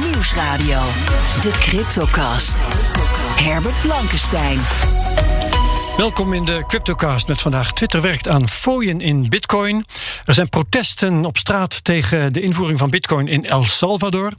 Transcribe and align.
Nieuwsradio. 0.00 0.80
De 1.42 1.50
Cryptocast. 1.50 2.54
Herbert 3.36 3.82
Blankenstein. 3.82 4.58
Welkom 5.98 6.32
in 6.32 6.44
de 6.44 6.64
Cryptocast 6.66 7.28
met 7.28 7.40
vandaag 7.40 7.72
Twitter 7.72 8.00
werkt 8.00 8.28
aan 8.28 8.48
fooien 8.48 9.00
in 9.00 9.28
Bitcoin. 9.28 9.84
Er 10.24 10.34
zijn 10.34 10.48
protesten 10.48 11.24
op 11.24 11.36
straat 11.36 11.84
tegen 11.84 12.32
de 12.32 12.40
invoering 12.40 12.78
van 12.78 12.90
Bitcoin 12.90 13.28
in 13.28 13.46
El 13.46 13.64
Salvador. 13.64 14.32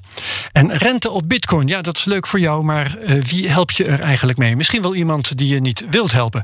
En 0.52 0.77
rente 0.77 1.11
op 1.11 1.30
Bitcoin, 1.30 1.67
ja, 1.67 1.81
dat 1.81 1.98
is 1.98 2.05
leuk 2.05 2.27
voor 2.27 2.39
jou, 2.39 2.63
maar 2.63 2.98
uh, 3.02 3.21
wie 3.23 3.49
help 3.49 3.71
je 3.71 3.85
er 3.85 3.99
eigenlijk 3.99 4.38
mee? 4.38 4.55
Misschien 4.55 4.81
wel 4.81 4.95
iemand 4.95 5.38
die 5.38 5.53
je 5.53 5.61
niet 5.61 5.84
wilt 5.89 6.11
helpen. 6.11 6.43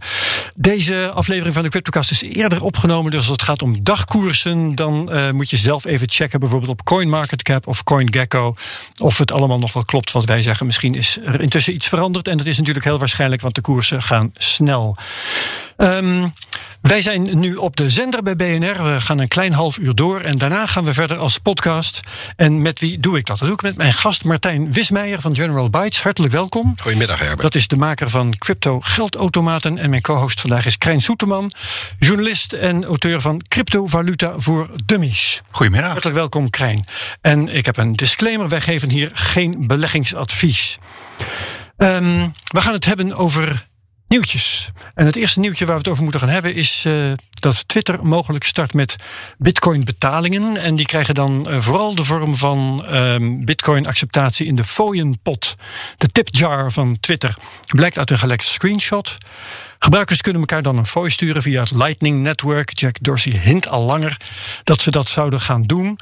Deze 0.55 1.11
aflevering 1.13 1.53
van 1.53 1.63
de 1.63 1.69
Cryptocast 1.69 2.11
is 2.11 2.21
eerder 2.21 2.63
opgenomen, 2.63 3.11
dus 3.11 3.19
als 3.19 3.29
het 3.29 3.41
gaat 3.41 3.61
om 3.61 3.83
dagkoersen, 3.83 4.69
dan 4.69 5.09
uh, 5.11 5.31
moet 5.31 5.49
je 5.49 5.57
zelf 5.57 5.85
even 5.85 6.09
checken, 6.09 6.39
bijvoorbeeld 6.39 6.71
op 6.71 6.83
CoinMarketCap 6.83 7.67
of 7.67 7.83
CoinGecko, 7.83 8.55
of 9.01 9.17
het 9.17 9.31
allemaal 9.31 9.59
nog 9.59 9.73
wel 9.73 9.85
klopt 9.85 10.11
wat 10.11 10.25
wij 10.25 10.41
zeggen. 10.41 10.65
Misschien 10.65 10.95
is 10.95 11.17
er 11.25 11.41
intussen 11.41 11.73
iets 11.73 11.87
veranderd 11.87 12.27
en 12.27 12.37
dat 12.37 12.45
is 12.45 12.57
natuurlijk 12.57 12.85
heel 12.85 12.99
waarschijnlijk, 12.99 13.41
want 13.41 13.55
de 13.55 13.61
koersen 13.61 14.01
gaan 14.01 14.31
snel. 14.33 14.97
Um, 15.77 16.33
wij 16.85 17.01
zijn 17.01 17.39
nu 17.39 17.55
op 17.55 17.75
de 17.75 17.89
zender 17.89 18.23
bij 18.23 18.35
BNR. 18.35 18.83
We 18.83 19.01
gaan 19.01 19.19
een 19.19 19.27
klein 19.27 19.53
half 19.53 19.77
uur 19.77 19.95
door 19.95 20.19
en 20.19 20.37
daarna 20.37 20.65
gaan 20.65 20.83
we 20.83 20.93
verder 20.93 21.17
als 21.17 21.37
podcast. 21.37 21.99
En 22.35 22.61
met 22.61 22.79
wie 22.79 22.99
doe 22.99 23.17
ik 23.17 23.25
dat? 23.25 23.37
Dat 23.37 23.47
doe 23.47 23.57
ik 23.57 23.63
met 23.63 23.77
mijn 23.77 23.93
gast 23.93 24.23
Martijn 24.23 24.71
Wismeijer 24.71 25.21
van 25.21 25.35
General 25.35 25.69
Bytes. 25.69 26.03
Hartelijk 26.03 26.33
welkom. 26.33 26.73
Goedemiddag 26.77 27.19
Herbert. 27.19 27.41
Dat 27.41 27.55
is 27.55 27.67
de 27.67 27.77
maker 27.77 28.09
van 28.09 28.37
Crypto 28.37 28.79
Geldautomaten. 28.79 29.77
En 29.77 29.89
mijn 29.89 30.01
co-host 30.01 30.41
vandaag 30.41 30.65
is 30.65 30.77
Krijn 30.77 31.01
Soeterman, 31.01 31.51
journalist 31.99 32.53
en 32.53 32.85
auteur 32.85 33.21
van 33.21 33.41
Cryptovaluta 33.47 34.33
voor 34.37 34.69
Dummies. 34.85 35.41
Goedemiddag. 35.51 35.91
Hartelijk 35.91 36.17
welkom 36.17 36.49
Krijn. 36.49 36.85
En 37.21 37.47
ik 37.47 37.65
heb 37.65 37.77
een 37.77 37.95
disclaimer. 37.95 38.49
Wij 38.49 38.61
geven 38.61 38.89
hier 38.89 39.11
geen 39.13 39.67
beleggingsadvies. 39.67 40.77
Um, 41.77 42.33
we 42.51 42.61
gaan 42.61 42.73
het 42.73 42.85
hebben 42.85 43.15
over 43.15 43.65
nieuwtjes. 44.07 44.69
En 44.93 45.05
het 45.05 45.15
eerste 45.15 45.39
nieuwtje 45.39 45.65
waar 45.65 45.75
we 45.75 45.81
het 45.81 45.89
over 45.89 46.03
moeten 46.03 46.21
gaan 46.21 46.29
hebben 46.29 46.53
is 46.53 46.83
uh, 46.87 47.11
dat 47.29 47.67
Twitter 47.67 48.05
mogelijk 48.05 48.43
start 48.43 48.73
met 48.73 48.95
bitcoin 49.37 49.83
betalingen. 49.83 50.57
En 50.57 50.75
die 50.75 50.85
krijgen 50.85 51.15
dan 51.15 51.45
uh, 51.49 51.59
vooral 51.59 51.95
de 51.95 52.03
vorm 52.03 52.35
van 52.35 52.85
uh, 52.91 53.15
bitcoin 53.45 53.87
acceptatie 53.87 54.45
in 54.45 54.55
de 54.55 54.63
fooienpot. 54.63 55.55
De 55.97 56.07
tipjar 56.07 56.71
van 56.71 56.99
Twitter 56.99 57.35
blijkt 57.65 57.97
uit 57.97 58.09
een 58.09 58.17
gelekte 58.17 58.45
screenshot. 58.45 59.17
Gebruikers 59.79 60.21
kunnen 60.21 60.41
elkaar 60.41 60.61
dan 60.61 60.77
een 60.77 60.85
fooi 60.85 61.09
sturen 61.09 61.41
via 61.41 61.61
het 61.61 61.71
Lightning 61.71 62.21
Network. 62.21 62.79
Jack 62.79 62.95
Dorsey 63.01 63.39
hint 63.39 63.67
al 63.67 63.83
langer 63.83 64.17
dat 64.63 64.81
ze 64.81 64.91
dat 64.91 65.07
zouden 65.07 65.39
gaan 65.39 65.63
doen. 65.63 65.99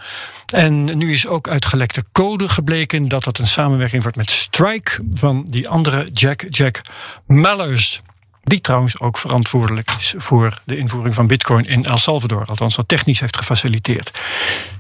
En 0.54 0.98
nu 0.98 1.12
is 1.12 1.28
ook 1.28 1.48
uit 1.48 1.66
gelekte 1.66 2.04
code 2.12 2.50
gebleken 2.50 3.08
dat 3.08 3.24
dat 3.24 3.38
een 3.38 3.48
samenwerking 3.48 4.02
wordt 4.02 4.18
met 4.18 4.30
Strike 4.30 5.04
van 5.14 5.44
die 5.50 5.70
andere 5.70 6.08
Jack, 6.14 6.46
Jack 6.50 6.82
Mallers. 7.26 8.02
Die 8.44 8.62
trouwens 8.62 9.00
ook 9.00 9.18
verantwoordelijk 9.18 9.92
is 10.00 10.14
voor 10.18 10.62
de 10.64 10.78
invoering 10.78 11.16
van 11.16 11.28
Bitcoin 11.28 11.66
in 11.66 11.86
El 11.86 11.98
Salvador. 11.98 12.46
Althans, 12.46 12.76
dat 12.76 12.88
technisch 12.88 13.20
heeft 13.20 13.38
gefaciliteerd. 13.38 14.12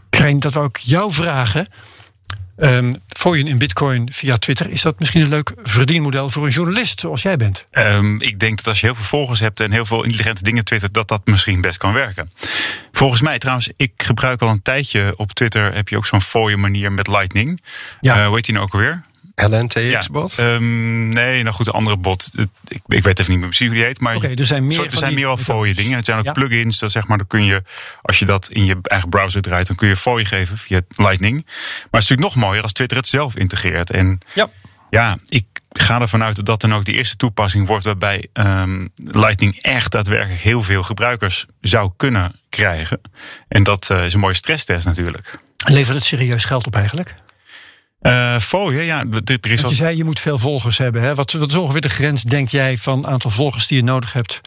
Krijn, 0.10 0.40
dat 0.40 0.54
wou 0.54 0.68
ik 0.68 0.78
jou 0.78 1.12
vragen. 1.12 1.68
Um, 2.58 2.94
fooien 3.08 3.46
in 3.46 3.58
bitcoin 3.58 4.12
via 4.12 4.36
Twitter, 4.36 4.70
is 4.70 4.82
dat 4.82 5.00
misschien 5.00 5.22
een 5.22 5.30
leuk 5.30 5.54
verdienmodel 5.64 6.30
voor 6.30 6.46
een 6.46 6.52
journalist 6.52 7.00
zoals 7.00 7.22
jij 7.22 7.38
bent? 7.38 7.66
Um, 7.72 8.22
ik 8.22 8.40
denk 8.40 8.58
dat 8.58 8.68
als 8.68 8.80
je 8.80 8.86
heel 8.86 8.96
veel 8.96 9.06
volgers 9.06 9.40
hebt 9.40 9.60
en 9.60 9.72
heel 9.72 9.86
veel 9.86 10.04
intelligente 10.04 10.44
dingen 10.44 10.64
twittert, 10.64 10.94
dat 10.94 11.08
dat 11.08 11.22
misschien 11.26 11.62
best 11.62 11.78
kan 11.78 11.94
werken. 11.94 12.30
Volgens 12.92 13.22
mij 13.22 13.38
trouwens, 13.38 13.70
ik 13.78 13.92
gebruik 13.98 14.42
al 14.42 14.50
een 14.50 14.62
tijdje 14.62 15.14
op 15.18 15.34
Twitter, 15.34 15.74
heb 15.74 15.90
je 15.90 15.98
ook 15.98 16.06
zo'n 16.06 16.22
fooien 16.22 16.60
manier 16.60 16.92
met 16.92 17.08
Lightning. 17.08 17.64
Ja. 18.02 18.18
Uh, 18.18 18.26
hoe 18.26 18.36
heet 18.36 18.46
die 18.46 18.54
nou 18.54 18.66
ook 18.66 18.74
alweer? 18.74 19.04
LNTX-bot? 19.36 20.34
Ja, 20.36 20.54
um, 20.54 21.10
nee, 21.10 21.44
nou 21.44 21.56
goed, 21.56 21.68
een 21.68 21.74
andere 21.74 21.98
bot. 21.98 22.30
Ik, 22.68 22.82
ik 22.88 23.04
weet 23.04 23.20
even 23.20 23.32
niet 23.32 23.40
meer 23.40 23.50
precies 23.50 23.68
hoe 23.68 23.76
die 23.76 23.86
heet. 23.86 24.00
Maar 24.00 24.16
okay, 24.16 24.34
er 24.34 24.46
zijn 24.46 24.68
meer, 24.68 24.86
er 24.86 24.98
zijn 24.98 25.14
meer 25.14 25.28
al 25.28 25.38
fooie 25.38 25.74
dingen. 25.74 25.96
Het 25.96 26.06
zijn 26.06 26.18
ook 26.18 26.26
ja. 26.26 26.32
plugins. 26.32 26.80
Dat 26.80 26.92
zeg 26.92 27.08
maar, 27.08 27.18
dan 27.18 27.28
kun 27.28 27.44
je, 27.44 27.64
als 28.02 28.20
je 28.20 28.26
dat 28.26 28.50
in 28.50 28.66
je 28.66 28.78
eigen 28.82 29.10
browser 29.10 29.42
draait, 29.42 29.68
dan 29.68 29.76
kun 29.76 29.88
je 29.88 29.96
fooie 29.96 30.26
geven 30.26 30.58
via 30.58 30.82
Lightning. 30.96 31.44
Maar 31.44 31.54
het 31.92 32.04
is 32.04 32.10
natuurlijk 32.10 32.36
nog 32.36 32.36
mooier 32.36 32.64
als 32.64 32.72
Twitter 32.72 32.98
het 32.98 33.08
zelf 33.08 33.36
integreert. 33.36 33.92
En 33.92 34.20
ja, 34.34 34.50
ja 34.90 35.18
ik 35.28 35.46
ga 35.70 36.02
ervan 36.02 36.24
uit 36.24 36.36
dat 36.36 36.46
dat 36.46 36.62
dan 36.62 36.74
ook 36.74 36.86
de 36.86 36.94
eerste 36.94 37.16
toepassing 37.16 37.68
wordt 37.68 37.86
waarbij 37.86 38.28
um, 38.34 38.90
Lightning 38.96 39.62
echt 39.62 39.92
daadwerkelijk 39.92 40.42
heel 40.42 40.62
veel 40.62 40.84
gebruikers 40.84 41.46
zou 41.62 41.92
kunnen 41.98 42.36
krijgen. 42.50 43.02
En 43.48 43.64
dat 43.64 43.90
uh, 43.92 44.06
is 44.06 44.14
een 44.14 44.20
mooie 44.20 44.34
stresstest 44.34 44.86
natuurlijk. 44.86 45.40
Levert 45.58 45.96
het 45.96 46.06
serieus 46.06 46.46
geld 46.46 46.68
op 46.68 46.76
eigenlijk? 46.76 47.14
Uh, 48.04 48.86
ja. 48.86 49.06
Er 49.42 49.52
is 49.52 49.62
je 49.62 49.74
zei, 49.74 49.98
je 49.98 50.04
moet 50.04 50.20
veel 50.20 50.38
volgers 50.38 50.78
hebben. 50.78 51.02
Hè? 51.02 51.16
Wat, 51.16 51.32
wat 51.32 51.50
is 51.50 51.56
ongeveer 51.56 51.82
de 51.82 51.90
grens, 51.90 52.24
denk 52.24 52.50
jij, 52.50 52.78
van 52.78 53.08
aantal 53.08 53.30
volgers 53.30 53.68
die 53.68 53.78
je 53.78 53.84
nodig 53.84 54.14
hebt 54.14 54.42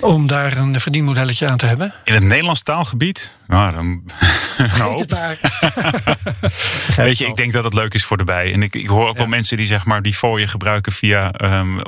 om 0.00 0.26
daar 0.26 0.56
een 0.56 0.80
verdienmodelletje 0.80 1.48
aan 1.48 1.56
te 1.56 1.66
hebben? 1.66 1.94
In 2.04 2.14
het 2.14 2.22
Nederlands 2.22 2.62
taalgebied? 2.62 3.36
Nou, 3.46 3.72
dan. 3.72 4.02
nou. 4.78 5.04
Weet 6.96 7.18
je, 7.18 7.26
ik 7.26 7.36
denk 7.36 7.52
dat 7.52 7.64
het 7.64 7.74
leuk 7.74 7.94
is 7.94 8.04
voor 8.04 8.16
de 8.16 8.24
bij. 8.24 8.52
En 8.52 8.62
ik, 8.62 8.74
ik 8.74 8.86
hoor 8.86 9.08
ook 9.08 9.12
ja. 9.12 9.18
wel 9.18 9.28
mensen 9.28 9.56
die 9.56 9.66
zeg 9.66 9.84
maar 9.84 10.02
die 10.02 10.14
fooien 10.14 10.48
gebruiken 10.48 10.92
via, 10.92 11.34
um, 11.42 11.80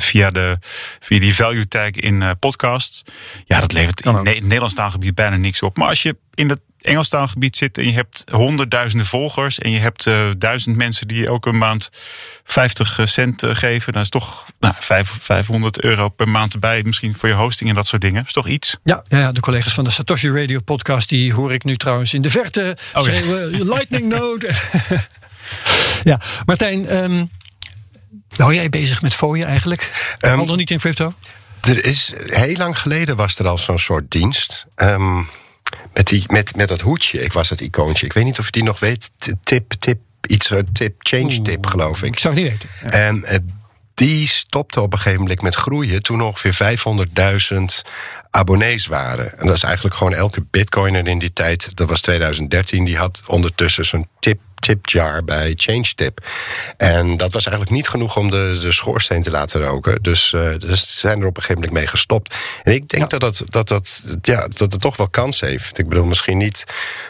via, 0.00 0.30
de, 0.30 0.56
via 1.00 1.20
die 1.20 1.34
value 1.34 1.68
tag 1.68 1.90
in 1.90 2.20
uh, 2.20 2.30
podcasts. 2.38 3.02
Ja, 3.44 3.60
dat 3.60 3.72
levert 3.72 4.04
in 4.04 4.14
het 4.14 4.24
Nederlands 4.24 4.74
taalgebied 4.74 5.14
bijna 5.14 5.36
niks 5.36 5.62
op. 5.62 5.76
Maar 5.76 5.88
als 5.88 6.02
je 6.02 6.16
in 6.34 6.48
het 6.48 6.60
Engelstaalgebied 6.82 7.56
zit 7.56 7.78
en 7.78 7.84
je 7.84 7.92
hebt 7.92 8.24
honderdduizenden 8.30 9.06
volgers 9.06 9.58
en 9.58 9.70
je 9.70 9.78
hebt 9.78 10.06
uh, 10.06 10.30
duizend 10.38 10.76
mensen 10.76 11.08
die 11.08 11.26
elke 11.26 11.52
maand 11.52 11.90
50 12.44 13.00
cent 13.02 13.42
uh, 13.42 13.54
geven, 13.54 13.92
dan 13.92 14.02
is 14.02 14.08
toch 14.08 14.46
nou, 14.60 14.74
500 14.78 15.82
euro 15.82 16.08
per 16.08 16.28
maand 16.28 16.52
erbij, 16.52 16.82
misschien 16.82 17.14
voor 17.14 17.28
je 17.28 17.34
hosting 17.34 17.70
en 17.70 17.76
dat 17.76 17.86
soort 17.86 18.02
dingen. 18.02 18.24
Is 18.26 18.32
toch 18.32 18.48
iets? 18.48 18.76
Ja, 18.82 19.04
ja, 19.08 19.32
de 19.32 19.40
collega's 19.40 19.74
van 19.74 19.84
de 19.84 19.90
Satoshi 19.90 20.28
Radio 20.30 20.60
podcast, 20.60 21.08
die 21.08 21.32
hoor 21.32 21.52
ik 21.52 21.64
nu 21.64 21.76
trouwens 21.76 22.14
in 22.14 22.22
de 22.22 22.30
verte. 22.30 22.76
Oh, 22.92 23.06
ja. 23.06 23.12
uh, 23.12 23.60
lightning 23.60 24.08
node. 24.08 24.50
ja, 26.10 26.20
Martijn, 26.46 26.96
um, 26.96 27.30
hou 28.36 28.54
jij 28.54 28.68
bezig 28.68 29.02
met 29.02 29.14
fooien 29.14 29.46
eigenlijk? 29.46 30.14
Um, 30.20 30.38
al 30.38 30.44
nog 30.44 30.56
niet 30.56 30.70
in 30.70 30.78
crypto? 30.78 31.12
Er 31.60 31.84
is, 31.84 32.12
heel 32.26 32.56
lang 32.56 32.78
geleden 32.78 33.16
was 33.16 33.38
er 33.38 33.46
al 33.46 33.58
zo'n 33.58 33.78
soort 33.78 34.10
dienst. 34.10 34.66
Um, 34.76 35.28
met, 35.92 36.06
die, 36.06 36.24
met, 36.26 36.56
met 36.56 36.68
dat 36.68 36.80
hoedje. 36.80 37.22
Ik 37.22 37.32
was 37.32 37.48
het 37.48 37.60
icoontje. 37.60 38.06
Ik 38.06 38.12
weet 38.12 38.24
niet 38.24 38.38
of 38.38 38.44
je 38.44 38.52
die 38.52 38.62
nog 38.62 38.80
weet. 38.80 39.10
Tip, 39.42 39.72
tip, 39.72 40.00
iets, 40.26 40.52
tip, 40.72 40.94
change 40.98 41.42
tip, 41.42 41.66
geloof 41.66 42.02
ik. 42.02 42.12
Ik 42.12 42.18
zou 42.18 42.34
het 42.34 42.42
niet 42.42 42.52
weten. 42.52 42.68
Ja. 42.82 42.90
En 42.90 43.16
uh, 43.16 43.38
die 43.94 44.28
stopte 44.28 44.80
op 44.80 44.92
een 44.92 44.98
gegeven 44.98 45.20
moment 45.20 45.42
met 45.42 45.54
groeien. 45.54 46.02
toen 46.02 46.22
ongeveer 46.22 46.78
500.000 46.78 47.90
abonnees 48.34 48.86
waren. 48.86 49.38
En 49.38 49.46
dat 49.46 49.56
is 49.56 49.62
eigenlijk 49.62 49.96
gewoon 49.96 50.14
elke 50.14 50.44
bitcoiner 50.50 51.08
in 51.08 51.18
die 51.18 51.32
tijd. 51.32 51.76
Dat 51.76 51.88
was 51.88 52.00
2013. 52.00 52.84
Die 52.84 52.96
had 52.96 53.22
ondertussen 53.26 53.84
zo'n 53.84 54.08
tip 54.20 54.40
tipjar 54.62 55.24
bij 55.24 55.52
ChangeTip. 55.56 56.26
En 56.76 57.16
dat 57.16 57.32
was 57.32 57.46
eigenlijk 57.46 57.76
niet 57.76 57.88
genoeg 57.88 58.16
om 58.16 58.30
de, 58.30 58.58
de 58.60 58.72
schoorsteen 58.72 59.22
te 59.22 59.30
laten 59.30 59.62
roken. 59.64 60.02
Dus, 60.02 60.32
uh, 60.32 60.50
dus 60.58 60.92
ze 60.92 60.98
zijn 60.98 61.20
er 61.20 61.26
op 61.26 61.36
een 61.36 61.42
gegeven 61.42 61.62
moment 61.62 61.72
mee 61.72 61.86
gestopt. 61.86 62.34
En 62.62 62.72
ik 62.72 62.88
denk 62.88 63.10
ja. 63.10 63.18
dat, 63.18 63.36
dat, 63.38 63.52
dat, 63.52 63.68
dat, 63.68 64.16
ja, 64.22 64.48
dat 64.48 64.72
het 64.72 64.80
toch 64.80 64.96
wel 64.96 65.08
kans 65.08 65.40
heeft. 65.40 65.78
Ik 65.78 65.88
bedoel, 65.88 66.04
misschien 66.04 66.38
niet 66.38 66.64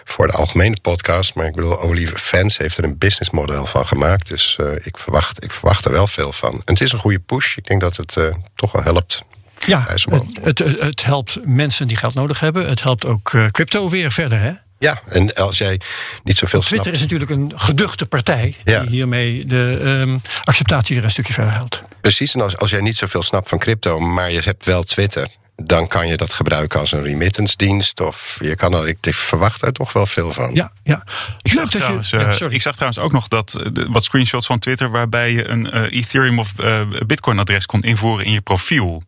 voor 0.04 0.26
de 0.26 0.32
algemene 0.32 0.76
podcast, 0.80 1.34
maar 1.34 1.46
ik 1.46 1.54
bedoel, 1.54 1.80
Oliver 1.80 2.18
Fans 2.18 2.58
heeft 2.58 2.76
er 2.78 2.84
een 2.84 2.98
businessmodel 2.98 3.66
van 3.66 3.86
gemaakt. 3.86 4.28
Dus 4.28 4.56
uh, 4.60 4.72
ik, 4.82 4.98
verwacht, 4.98 5.44
ik 5.44 5.52
verwacht 5.52 5.84
er 5.84 5.92
wel 5.92 6.06
veel 6.06 6.32
van. 6.32 6.52
En 6.52 6.62
het 6.64 6.80
is 6.80 6.92
een 6.92 6.98
goede 6.98 7.20
push. 7.20 7.56
Ik 7.56 7.64
denk 7.64 7.80
dat 7.80 7.96
het 7.96 8.16
uh, 8.16 8.34
toch 8.54 8.72
wel 8.72 8.82
helpt. 8.82 9.22
Ja, 9.66 9.86
het, 9.88 10.40
het, 10.42 10.58
het, 10.58 11.04
helpt 11.04 11.38
mensen 11.44 11.88
die 11.88 11.96
geld 11.96 12.14
nodig 12.14 12.40
hebben. 12.40 12.68
Het 12.68 12.82
helpt 12.82 13.06
ook 13.06 13.36
crypto 13.50 13.88
weer 13.88 14.12
verder, 14.12 14.40
hè? 14.40 14.52
Ja, 14.78 15.00
en 15.08 15.34
als 15.34 15.58
jij 15.58 15.80
niet 16.24 16.36
zoveel 16.36 16.60
Twitter 16.60 16.94
snapt... 16.94 16.96
is 16.96 17.00
natuurlijk 17.02 17.31
een 17.31 17.60
geduchte 17.60 18.06
partij... 18.06 18.54
Ja. 18.64 18.81
die 18.81 18.90
hiermee 18.90 19.44
de 19.46 19.78
um, 19.82 20.22
acceptatie 20.44 20.94
weer 20.94 21.04
een 21.04 21.10
stukje 21.10 21.32
verder 21.32 21.52
helpt. 21.52 21.82
Precies, 22.00 22.34
en 22.34 22.40
als, 22.40 22.56
als 22.56 22.70
jij 22.70 22.81
niet 22.81 22.96
zoveel 22.96 23.22
snapt 23.22 23.48
van 23.48 23.58
crypto... 23.58 23.98
maar 23.98 24.31
je 24.31 24.40
hebt 24.40 24.64
wel 24.64 24.82
Twitter... 24.82 25.28
dan 25.64 25.88
kan 25.88 26.09
je 26.09 26.17
dat 26.17 26.32
gebruiken 26.32 26.81
als 26.81 26.93
een 26.93 27.03
remittance 27.03 27.56
dienst. 27.56 28.00
Of 28.00 28.38
je 28.41 28.55
kan 28.55 28.73
er, 28.73 28.88
ik 28.88 29.14
verwacht 29.14 29.61
daar 29.61 29.73
toch 29.73 29.93
wel 29.93 30.06
veel 30.06 30.32
van. 30.32 30.55
Ja, 30.55 30.73
ja. 30.82 31.05
Ik, 31.43 31.53
zag 31.53 31.70
trouwens, 31.70 32.11
je, 32.11 32.17
ja, 32.17 32.49
ik 32.49 32.62
zag 32.62 32.75
trouwens 32.75 33.03
ook 33.03 33.12
nog 33.12 33.29
dat, 33.29 33.62
wat 33.88 34.05
screenshots 34.05 34.47
van 34.47 34.59
Twitter... 34.59 34.91
waarbij 34.91 35.32
je 35.32 35.49
een 35.49 35.76
uh, 35.76 35.93
Ethereum 35.93 36.38
of 36.38 36.53
uh, 36.61 36.81
Bitcoin-adres 37.06 37.67
kon 37.67 37.82
invoeren 37.82 38.25
in 38.25 38.32
je 38.32 38.41
profiel... 38.41 39.03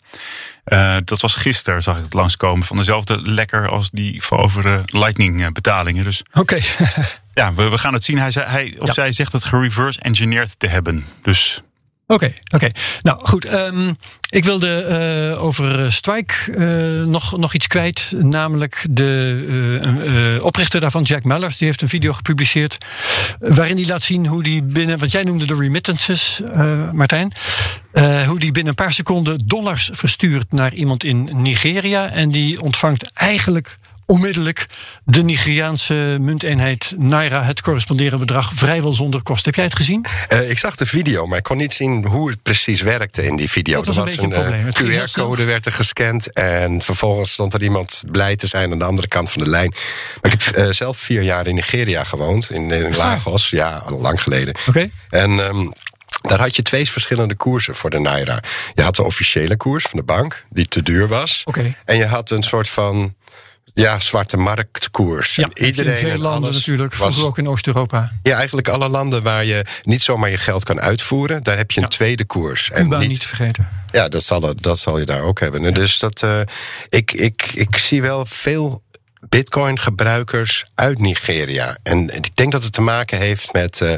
Uh, 0.65 0.97
dat 1.05 1.21
was 1.21 1.35
gisteren, 1.35 1.83
zag 1.83 1.97
ik 1.97 2.05
het 2.05 2.13
langskomen. 2.13 2.67
Van 2.67 2.77
dezelfde 2.77 3.21
lekker 3.23 3.69
als 3.69 3.91
die 3.91 4.23
voor 4.23 4.39
over 4.39 4.63
de 4.63 4.83
Lightning 4.85 5.53
betalingen. 5.53 6.05
Dus 6.05 6.23
Oké. 6.33 6.41
Okay. 6.41 6.65
ja, 7.35 7.55
we, 7.55 7.69
we, 7.69 7.79
gaan 7.79 7.93
het 7.93 8.05
zien. 8.05 8.19
Hij, 8.19 8.31
hij 8.35 8.77
of 8.79 8.87
ja. 8.87 8.93
zij 8.93 9.13
zegt 9.13 9.33
het 9.33 9.45
gereverse 9.45 10.01
engineerd 10.01 10.59
te 10.59 10.67
hebben. 10.67 11.05
Dus 11.23 11.63
Oké, 12.07 12.33
oké. 12.55 12.71
Nou 13.03 13.19
goed, 13.23 13.45
ehm, 13.45 13.93
ik 14.29 14.45
wilde 14.45 14.87
uh, 15.35 15.43
over 15.43 15.93
Strike 15.93 16.35
uh, 16.49 17.07
nog, 17.07 17.39
nog 17.39 17.55
iets 17.55 17.67
kwijt. 17.67 18.15
Namelijk 18.21 18.87
de 18.91 20.39
oprichter 20.43 20.81
daarvan, 20.81 21.03
Jack 21.03 21.25
Mellers, 21.25 21.57
die 21.57 21.67
heeft 21.67 21.83
een 21.83 21.89
video 21.89 22.13
gepubliceerd. 22.13 22.79
waarin 23.39 23.77
hij 23.77 23.87
laat 23.87 24.03
zien 24.03 24.27
hoe 24.27 24.43
die 24.43 24.63
binnen. 24.63 24.99
Want 24.99 25.13
jij 25.13 25.23
noemde 25.23 25.47
de 25.47 25.55
remittances, 25.55 26.41
Martijn. 26.93 27.33
hoe 28.27 28.39
die 28.39 28.53
binnen 28.53 28.69
een 28.69 28.85
paar 28.85 28.93
seconden 28.93 29.39
dollars 29.47 29.91
verstuurt 29.93 30.53
naar 30.53 30.75
iemand 30.75 31.05
in 31.05 31.29
Nigeria. 31.33 32.11
En 32.11 32.31
die 32.31 32.61
ontvangt 32.61 33.11
eigenlijk 33.13 33.77
onmiddellijk 34.07 34.67
de 35.05 35.23
Nigeriaanse 35.23 36.17
munteenheid 36.21 36.95
Naira 36.97 37.43
het 37.43 37.61
corresponderende 37.61 38.25
bedrag 38.25 38.53
vrijwel 38.53 38.93
zonder 38.93 39.23
kosten. 39.23 39.45
Heb 39.45 39.55
jij 39.55 39.65
het 39.65 39.77
gezien? 39.77 40.05
Uh, 40.29 40.51
ik 40.51 40.59
zag 40.59 40.77
de 40.77 40.87
video, 40.87 41.27
maar 41.27 41.39
ik 41.39 41.45
kon 41.45 41.57
niet 41.57 41.73
zien 41.73 42.07
hoe 42.07 42.31
het 42.31 42.43
precies 42.43 42.81
werkte 42.81 43.27
in 43.27 43.37
die 43.37 43.51
video. 43.51 43.77
Dat 43.77 43.87
was 43.87 43.97
er 43.97 44.05
was 44.05 44.17
een, 44.17 44.47
een, 44.47 44.67
een 44.67 44.87
uh, 44.87 45.03
QR-code 45.03 45.45
werd 45.45 45.67
er 45.67 45.73
gescand 45.73 46.33
en 46.33 46.83
vervolgens 46.83 47.33
stond 47.33 47.55
er 47.55 47.63
iemand 47.63 48.03
blij 48.11 48.37
te 48.37 48.47
zijn 48.47 48.73
aan 48.73 48.79
de 48.79 48.85
andere 48.85 49.09
kant 49.09 49.31
van 49.31 49.43
de 49.43 49.51
lijn. 49.51 49.75
Maar 50.23 50.33
ik 50.33 50.43
heb 50.43 50.57
uh, 50.57 50.73
zelf 50.73 50.99
vier 50.99 51.23
jaar 51.23 51.47
in 51.47 51.55
Nigeria 51.55 52.05
gewoond, 52.05 52.51
in, 52.51 52.71
in 52.71 52.97
Lagos, 52.97 53.51
ja, 53.51 53.77
al 53.77 54.01
lang 54.01 54.23
geleden. 54.23 54.55
Oké. 54.55 54.69
Okay. 54.69 54.91
En 55.09 55.31
um, 55.31 55.73
daar 56.29 56.39
had 56.39 56.57
je 56.57 56.63
twee 56.63 56.91
verschillende 56.91 57.35
koersen 57.35 57.75
voor 57.75 57.91
de 57.91 57.99
Naira. 57.99 58.41
Je 58.75 58.83
had 58.83 58.97
de 58.97 59.03
officiële 59.03 59.57
koers 59.57 59.85
van 59.85 59.99
de 59.99 60.05
bank, 60.05 60.45
die 60.51 60.67
te 60.67 60.83
duur 60.83 61.09
was. 61.09 61.43
Okay. 61.45 61.75
En 61.85 61.97
je 61.97 62.07
had 62.07 62.31
een 62.31 62.43
soort 62.43 62.69
van 62.69 63.15
ja, 63.75 64.01
zwarte 64.01 64.37
marktkoers. 64.37 65.35
Ja, 65.35 65.49
iedereen 65.55 65.93
in 65.93 65.99
veel 65.99 66.19
landen 66.19 66.53
natuurlijk, 66.53 66.93
vroeger 66.93 67.17
was, 67.17 67.25
ook 67.25 67.39
in 67.39 67.49
Oost-Europa. 67.49 68.13
Ja, 68.23 68.37
eigenlijk 68.37 68.69
alle 68.69 68.89
landen 68.89 69.23
waar 69.23 69.45
je 69.45 69.65
niet 69.83 70.03
zomaar 70.03 70.31
je 70.31 70.39
geld 70.39 70.65
kan 70.65 70.81
uitvoeren, 70.81 71.43
daar 71.43 71.57
heb 71.57 71.71
je 71.71 71.81
een 71.81 71.87
ja. 71.91 71.97
tweede 71.97 72.25
koers. 72.25 72.71
Cuba 72.73 72.95
en 72.95 73.01
niet, 73.01 73.09
niet 73.09 73.27
vergeten. 73.27 73.69
Ja, 73.91 74.09
dat 74.09 74.23
zal, 74.23 74.55
dat 74.55 74.79
zal 74.79 74.99
je 74.99 75.05
daar 75.05 75.23
ook 75.23 75.41
hebben. 75.41 75.63
Ja. 75.63 75.71
Dus 75.71 75.99
dat, 75.99 76.23
uh, 76.23 76.41
ik, 76.89 77.13
ik, 77.13 77.51
ik 77.55 77.77
zie 77.77 78.03
wel 78.03 78.25
veel 78.25 78.83
Bitcoin-gebruikers 79.21 80.65
uit 80.75 80.99
Nigeria. 80.99 81.79
En 81.83 82.17
ik 82.17 82.37
denk 82.37 82.53
dat 82.53 82.63
het 82.63 82.73
te 82.73 82.81
maken 82.81 83.19
heeft 83.19 83.53
met. 83.53 83.81
Uh, 83.81 83.95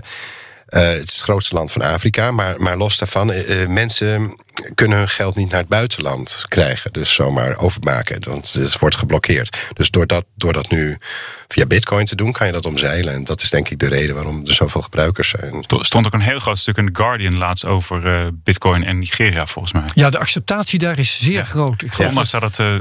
het 0.67 1.09
is 1.09 1.15
het 1.15 1.23
grootste 1.23 1.55
land 1.55 1.73
van 1.73 1.83
Afrika, 1.83 2.31
maar, 2.31 2.61
maar 2.61 2.77
los 2.77 2.99
daarvan, 2.99 3.33
uh, 3.33 3.67
mensen 3.67 4.37
kunnen 4.75 4.99
hun 4.99 5.09
geld 5.09 5.37
niet 5.37 5.51
naar 5.51 5.61
het 5.61 5.69
buitenland 5.69 6.45
krijgen. 6.49 6.93
Dus 6.93 7.15
zomaar 7.15 7.59
overmaken, 7.59 8.25
want 8.29 8.53
het 8.53 8.79
wordt 8.79 8.97
geblokkeerd. 8.97 9.71
Dus 9.73 9.91
door 9.91 10.07
dat, 10.07 10.25
door 10.35 10.53
dat 10.53 10.71
nu 10.71 10.97
via 11.49 11.67
bitcoin 11.67 12.05
te 12.05 12.17
doen, 12.17 12.33
kan 12.33 12.47
je 12.47 12.53
dat 12.53 12.67
omzeilen. 12.67 13.15
En 13.15 13.25
dat 13.25 13.43
is 13.43 13.51
denk 13.51 13.69
ik 13.69 13.79
de 13.79 13.89
reden 13.89 14.15
waarom 14.15 14.47
er 14.47 14.55
zoveel 14.55 14.83
gebruikers 14.83 15.29
zijn. 15.29 15.55
Er 15.55 15.85
stond 15.85 16.07
ook 16.07 16.13
een 16.13 16.21
heel 16.21 16.39
groot 16.39 16.59
stuk 16.59 16.77
in 16.77 16.87
The 16.93 17.03
Guardian 17.03 17.37
laatst 17.37 17.65
over 17.65 18.07
uh, 18.07 18.29
bitcoin 18.33 18.85
en 18.85 18.99
Nigeria, 18.99 19.47
volgens 19.47 19.75
mij. 19.75 19.85
Ja, 19.95 20.11
de 20.11 20.19
acceptatie 20.19 20.79
daar 20.79 20.99
is 20.99 21.19
zeer 21.21 21.33
ja. 21.33 21.45
groot. 21.45 21.83
Ik 21.83 21.93
geloof 21.93 22.31
dat 22.31 22.43
het... 22.43 22.59
Uh, 22.59 22.75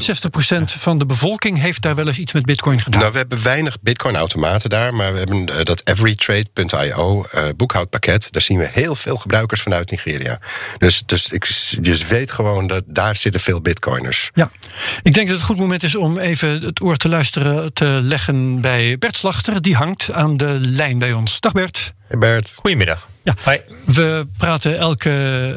60% 0.61 0.63
van 0.63 0.97
de 0.97 1.05
bevolking 1.05 1.59
heeft 1.61 1.81
daar 1.81 1.95
wel 1.95 2.07
eens 2.07 2.17
iets 2.17 2.33
met 2.33 2.45
bitcoin 2.45 2.81
gedaan. 2.81 2.99
Nou, 2.99 3.11
we 3.11 3.17
hebben 3.17 3.43
weinig 3.43 3.81
bitcoin-automaten 3.81 4.69
daar, 4.69 4.93
maar 4.93 5.11
we 5.11 5.17
hebben 5.17 5.49
uh, 5.49 5.63
dat 5.63 5.81
everytrade.io 5.87 7.25
uh, 7.35 7.43
boekhoudpakket. 7.75 8.31
Daar 8.31 8.41
zien 8.41 8.57
we 8.57 8.69
heel 8.71 8.95
veel 8.95 9.17
gebruikers 9.17 9.61
vanuit 9.61 9.91
Nigeria. 9.91 10.39
Dus, 10.77 11.03
dus 11.05 11.29
ik 11.29 11.47
dus 11.79 12.05
weet 12.05 12.31
gewoon 12.31 12.67
dat 12.67 12.83
daar 12.85 13.15
zitten 13.15 13.41
veel 13.41 13.61
bitcoiners. 13.61 14.29
Ja, 14.33 14.51
ik 15.03 15.13
denk 15.13 15.27
dat 15.27 15.27
het 15.27 15.39
een 15.39 15.45
goed 15.53 15.57
moment 15.57 15.83
is 15.83 15.95
om 15.95 16.17
even 16.17 16.61
het 16.61 16.81
oor 16.81 16.97
te 16.97 17.09
luisteren, 17.09 17.73
te 17.73 17.85
leggen 17.85 18.61
bij 18.61 18.97
Bert 18.97 19.17
Slachter. 19.17 19.61
Die 19.61 19.75
hangt 19.75 20.13
aan 20.13 20.37
de 20.37 20.57
lijn 20.59 20.99
bij 20.99 21.13
ons. 21.13 21.39
Dag 21.39 21.51
Bert. 21.51 21.93
Hey 22.07 22.17
Bert. 22.17 22.53
Goedemiddag. 22.55 23.07
Ja, 23.23 23.33
Hi. 23.45 23.57
we 23.85 24.27
praten 24.37 24.77
elke 24.77 25.09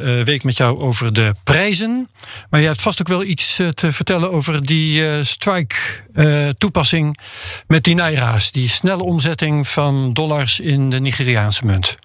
uh, 0.02 0.24
week 0.24 0.44
met 0.44 0.56
jou 0.56 0.78
over 0.78 1.12
de 1.12 1.34
prijzen. 1.44 2.10
Maar 2.50 2.60
je 2.60 2.66
hebt 2.66 2.80
vast 2.80 3.00
ook 3.00 3.08
wel 3.08 3.24
iets 3.24 3.58
uh, 3.58 3.68
te 3.68 3.92
vertellen 3.92 4.32
over 4.32 4.66
die 4.66 5.00
uh, 5.00 5.14
strike-toepassing 5.22 7.18
met 7.66 7.84
die 7.84 7.94
naira's. 7.94 8.52
Die 8.52 8.68
snelle 8.68 9.02
omzetting 9.02 9.68
van 9.68 10.12
dollars 10.12 10.60
in 10.60 10.90
de 10.90 11.00
Nigeriaanse 11.00 11.64
munt. 11.64 11.96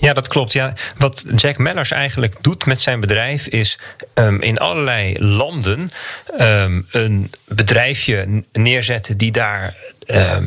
Ja, 0.00 0.12
dat 0.12 0.28
klopt. 0.28 0.52
Ja. 0.52 0.72
Wat 0.96 1.24
Jack 1.36 1.58
Mellers 1.58 1.90
eigenlijk 1.90 2.34
doet 2.40 2.66
met 2.66 2.80
zijn 2.80 3.00
bedrijf 3.00 3.46
is 3.46 3.78
um, 4.14 4.42
in 4.42 4.58
allerlei 4.58 5.16
landen 5.18 5.90
um, 6.40 6.86
een 6.90 7.30
bedrijfje 7.44 8.42
neerzetten 8.52 9.16
die 9.16 9.32
daar 9.32 9.76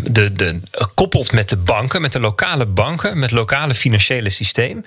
de, 0.03 0.33
de, 0.33 0.59
koppelt 0.93 1.31
met 1.31 1.49
de 1.49 1.57
banken, 1.57 2.01
met 2.01 2.11
de 2.11 2.19
lokale 2.19 2.65
banken, 2.65 3.13
met 3.13 3.29
het 3.29 3.39
lokale 3.39 3.73
financiële 3.73 4.29
systeem. 4.29 4.83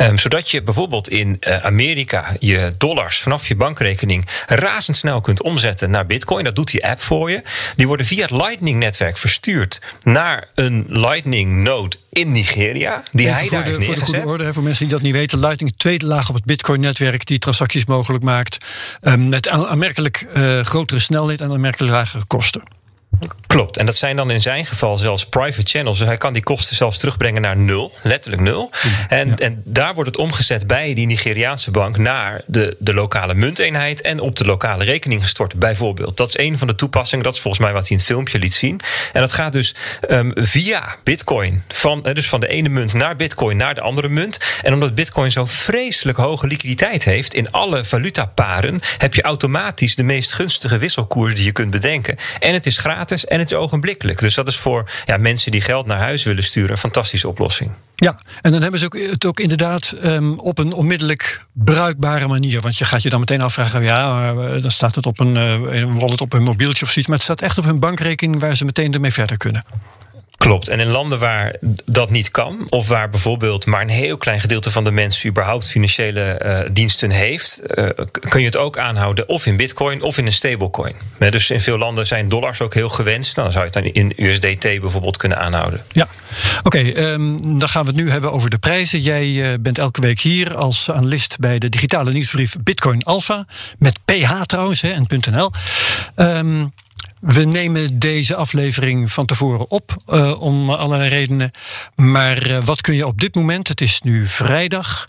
Um, 0.00 0.18
zodat 0.18 0.50
je 0.50 0.62
bijvoorbeeld 0.62 1.08
in 1.08 1.36
uh, 1.40 1.56
Amerika 1.56 2.36
je 2.40 2.72
dollars 2.78 3.20
vanaf 3.20 3.48
je 3.48 3.56
bankrekening 3.56 4.26
razendsnel 4.46 5.20
kunt 5.20 5.42
omzetten 5.42 5.90
naar 5.90 6.06
Bitcoin. 6.06 6.44
Dat 6.44 6.56
doet 6.56 6.70
die 6.70 6.86
app 6.86 7.00
voor 7.00 7.30
je. 7.30 7.42
Die 7.76 7.86
worden 7.86 8.06
via 8.06 8.22
het 8.22 8.30
Lightning-netwerk 8.30 9.18
verstuurd 9.18 9.80
naar 10.02 10.48
een 10.54 10.84
Lightning-node 10.88 11.96
in 12.12 12.32
Nigeria. 12.32 13.02
Die 13.12 13.26
Even 13.26 13.38
hij 13.38 13.46
voor 13.46 13.56
daar 13.56 13.64
de, 13.64 13.70
heeft 13.70 13.84
voor 13.84 13.94
de 13.94 14.00
goede 14.00 14.24
orde, 14.24 14.52
voor 14.52 14.62
mensen 14.62 14.84
die 14.84 14.94
dat 14.94 15.02
niet 15.02 15.12
weten. 15.12 15.38
Lightning, 15.38 15.72
tweede 15.76 16.06
laag 16.06 16.28
op 16.28 16.34
het 16.34 16.44
Bitcoin-netwerk 16.44 17.26
die 17.26 17.38
transacties 17.38 17.84
mogelijk 17.84 18.24
maakt. 18.24 18.64
Um, 19.02 19.28
met 19.28 19.48
aanmerkelijk 19.48 20.26
uh, 20.36 20.60
grotere 20.60 21.00
snelheid 21.00 21.40
en 21.40 21.50
aanmerkelijk 21.50 21.92
lagere 21.92 22.24
kosten. 22.26 22.77
Klopt. 23.46 23.76
En 23.76 23.86
dat 23.86 23.96
zijn 23.96 24.16
dan 24.16 24.30
in 24.30 24.40
zijn 24.40 24.66
geval 24.66 24.98
zelfs 24.98 25.26
private 25.26 25.68
channels. 25.68 25.98
Dus 25.98 26.06
hij 26.06 26.16
kan 26.16 26.32
die 26.32 26.42
kosten 26.42 26.76
zelfs 26.76 26.98
terugbrengen 26.98 27.42
naar 27.42 27.56
nul. 27.56 27.92
Letterlijk 28.02 28.42
nul. 28.42 28.70
En, 29.08 29.28
ja. 29.28 29.36
en 29.36 29.62
daar 29.64 29.94
wordt 29.94 30.10
het 30.10 30.18
omgezet 30.18 30.66
bij 30.66 30.94
die 30.94 31.06
Nigeriaanse 31.06 31.70
bank 31.70 31.96
naar 31.96 32.42
de, 32.46 32.76
de 32.78 32.94
lokale 32.94 33.34
munteenheid 33.34 34.00
en 34.00 34.20
op 34.20 34.36
de 34.36 34.44
lokale 34.44 34.84
rekening 34.84 35.22
gestort, 35.22 35.58
bijvoorbeeld. 35.58 36.16
Dat 36.16 36.28
is 36.28 36.38
een 36.38 36.58
van 36.58 36.66
de 36.66 36.74
toepassingen. 36.74 37.24
Dat 37.24 37.34
is 37.34 37.40
volgens 37.40 37.62
mij 37.62 37.72
wat 37.72 37.82
hij 37.82 37.90
in 37.90 37.96
het 37.96 38.06
filmpje 38.06 38.38
liet 38.38 38.54
zien. 38.54 38.80
En 39.12 39.20
dat 39.20 39.32
gaat 39.32 39.52
dus 39.52 39.74
um, 40.08 40.32
via 40.34 40.96
Bitcoin. 41.04 41.62
Van, 41.68 42.02
dus 42.12 42.28
van 42.28 42.40
de 42.40 42.48
ene 42.48 42.68
munt 42.68 42.94
naar 42.94 43.16
Bitcoin 43.16 43.56
naar 43.56 43.74
de 43.74 43.80
andere 43.80 44.08
munt. 44.08 44.38
En 44.62 44.72
omdat 44.72 44.94
Bitcoin 44.94 45.30
zo 45.30 45.44
vreselijk 45.44 46.18
hoge 46.18 46.46
liquiditeit 46.46 47.04
heeft 47.04 47.34
in 47.34 47.50
alle 47.50 47.84
valutaparen, 47.84 48.80
heb 48.98 49.14
je 49.14 49.22
automatisch 49.22 49.96
de 49.96 50.02
meest 50.02 50.32
gunstige 50.32 50.78
wisselkoers 50.78 51.34
die 51.34 51.44
je 51.44 51.52
kunt 51.52 51.70
bedenken. 51.70 52.16
En 52.40 52.52
het 52.52 52.66
is 52.66 52.78
gratis 52.78 53.06
en 53.10 53.38
het 53.38 53.50
is 53.50 53.56
ogenblikkelijk. 53.56 54.18
Dus 54.18 54.34
dat 54.34 54.48
is 54.48 54.56
voor 54.56 54.90
ja, 55.04 55.16
mensen 55.16 55.50
die 55.50 55.60
geld 55.60 55.86
naar 55.86 55.98
huis 55.98 56.24
willen 56.24 56.44
sturen 56.44 56.70
een 56.70 56.78
fantastische 56.78 57.28
oplossing. 57.28 57.72
Ja, 57.96 58.18
en 58.40 58.52
dan 58.52 58.62
hebben 58.62 58.80
ze 58.80 59.08
het 59.10 59.24
ook 59.24 59.40
inderdaad 59.40 59.94
um, 60.04 60.38
op 60.38 60.58
een 60.58 60.72
onmiddellijk 60.72 61.46
bruikbare 61.52 62.26
manier. 62.26 62.60
Want 62.60 62.78
je 62.78 62.84
gaat 62.84 63.02
je 63.02 63.10
dan 63.10 63.20
meteen 63.20 63.40
afvragen, 63.40 63.82
ja, 63.82 64.32
maar 64.32 64.60
dan 64.60 64.70
staat 64.70 64.94
het 64.94 65.06
op 65.06 65.20
een, 65.20 65.34
uh, 65.34 65.52
een 65.52 65.98
wallet 65.98 66.20
op 66.20 66.32
hun 66.32 66.42
mobieltje 66.42 66.84
of 66.84 66.90
zoiets. 66.90 67.06
Maar 67.06 67.16
het 67.16 67.24
staat 67.24 67.42
echt 67.42 67.58
op 67.58 67.64
hun 67.64 67.78
bankrekening 67.78 68.40
waar 68.40 68.56
ze 68.56 68.64
meteen 68.64 68.94
ermee 68.94 69.12
verder 69.12 69.36
kunnen. 69.36 69.64
Klopt. 70.38 70.68
En 70.68 70.80
in 70.80 70.86
landen 70.86 71.18
waar 71.18 71.56
dat 71.84 72.10
niet 72.10 72.30
kan, 72.30 72.66
of 72.68 72.88
waar 72.88 73.10
bijvoorbeeld 73.10 73.66
maar 73.66 73.82
een 73.82 73.88
heel 73.88 74.16
klein 74.16 74.40
gedeelte 74.40 74.70
van 74.70 74.84
de 74.84 74.90
mensen 74.90 75.28
überhaupt 75.28 75.68
financiële 75.70 76.42
uh, 76.44 76.60
diensten 76.72 77.10
heeft, 77.10 77.62
uh, 77.74 77.88
kun 78.10 78.40
je 78.40 78.46
het 78.46 78.56
ook 78.56 78.78
aanhouden 78.78 79.28
of 79.28 79.46
in 79.46 79.56
bitcoin 79.56 80.02
of 80.02 80.18
in 80.18 80.26
een 80.26 80.32
stablecoin. 80.32 80.94
Dus 81.18 81.50
in 81.50 81.60
veel 81.60 81.78
landen 81.78 82.06
zijn 82.06 82.28
dollars 82.28 82.60
ook 82.60 82.74
heel 82.74 82.88
gewenst. 82.88 83.36
Nou, 83.36 83.52
dan 83.52 83.58
zou 83.58 83.66
je 83.66 83.78
het 83.88 83.94
dan 83.94 84.02
in 84.02 84.12
USDT 84.16 84.80
bijvoorbeeld 84.80 85.16
kunnen 85.16 85.38
aanhouden. 85.38 85.84
Ja, 85.88 86.08
oké. 86.62 86.78
Um, 86.78 87.58
dan 87.58 87.68
gaan 87.68 87.82
we 87.84 87.88
het 87.90 88.00
nu 88.00 88.10
hebben 88.10 88.32
over 88.32 88.50
de 88.50 88.58
prijzen. 88.58 89.00
Jij 89.00 89.26
uh, 89.26 89.54
bent 89.60 89.78
elke 89.78 90.00
week 90.00 90.20
hier 90.20 90.56
als 90.56 90.90
analist 90.90 91.38
bij 91.38 91.58
de 91.58 91.68
digitale 91.68 92.12
nieuwsbrief 92.12 92.56
Bitcoin 92.62 93.02
Alpha. 93.02 93.46
Met 93.78 93.98
PH 94.04 94.40
trouwens 94.40 94.80
hè, 94.80 94.90
en 94.90 95.06
we 97.20 97.44
nemen 97.44 97.98
deze 97.98 98.34
aflevering 98.34 99.10
van 99.10 99.26
tevoren 99.26 99.70
op, 99.70 99.96
uh, 100.08 100.40
om 100.40 100.70
allerlei 100.70 101.08
redenen. 101.08 101.50
Maar 101.94 102.50
uh, 102.50 102.58
wat 102.64 102.80
kun 102.80 102.94
je 102.94 103.06
op 103.06 103.20
dit 103.20 103.34
moment, 103.34 103.68
het 103.68 103.80
is 103.80 104.00
nu 104.00 104.26
vrijdag, 104.26 105.04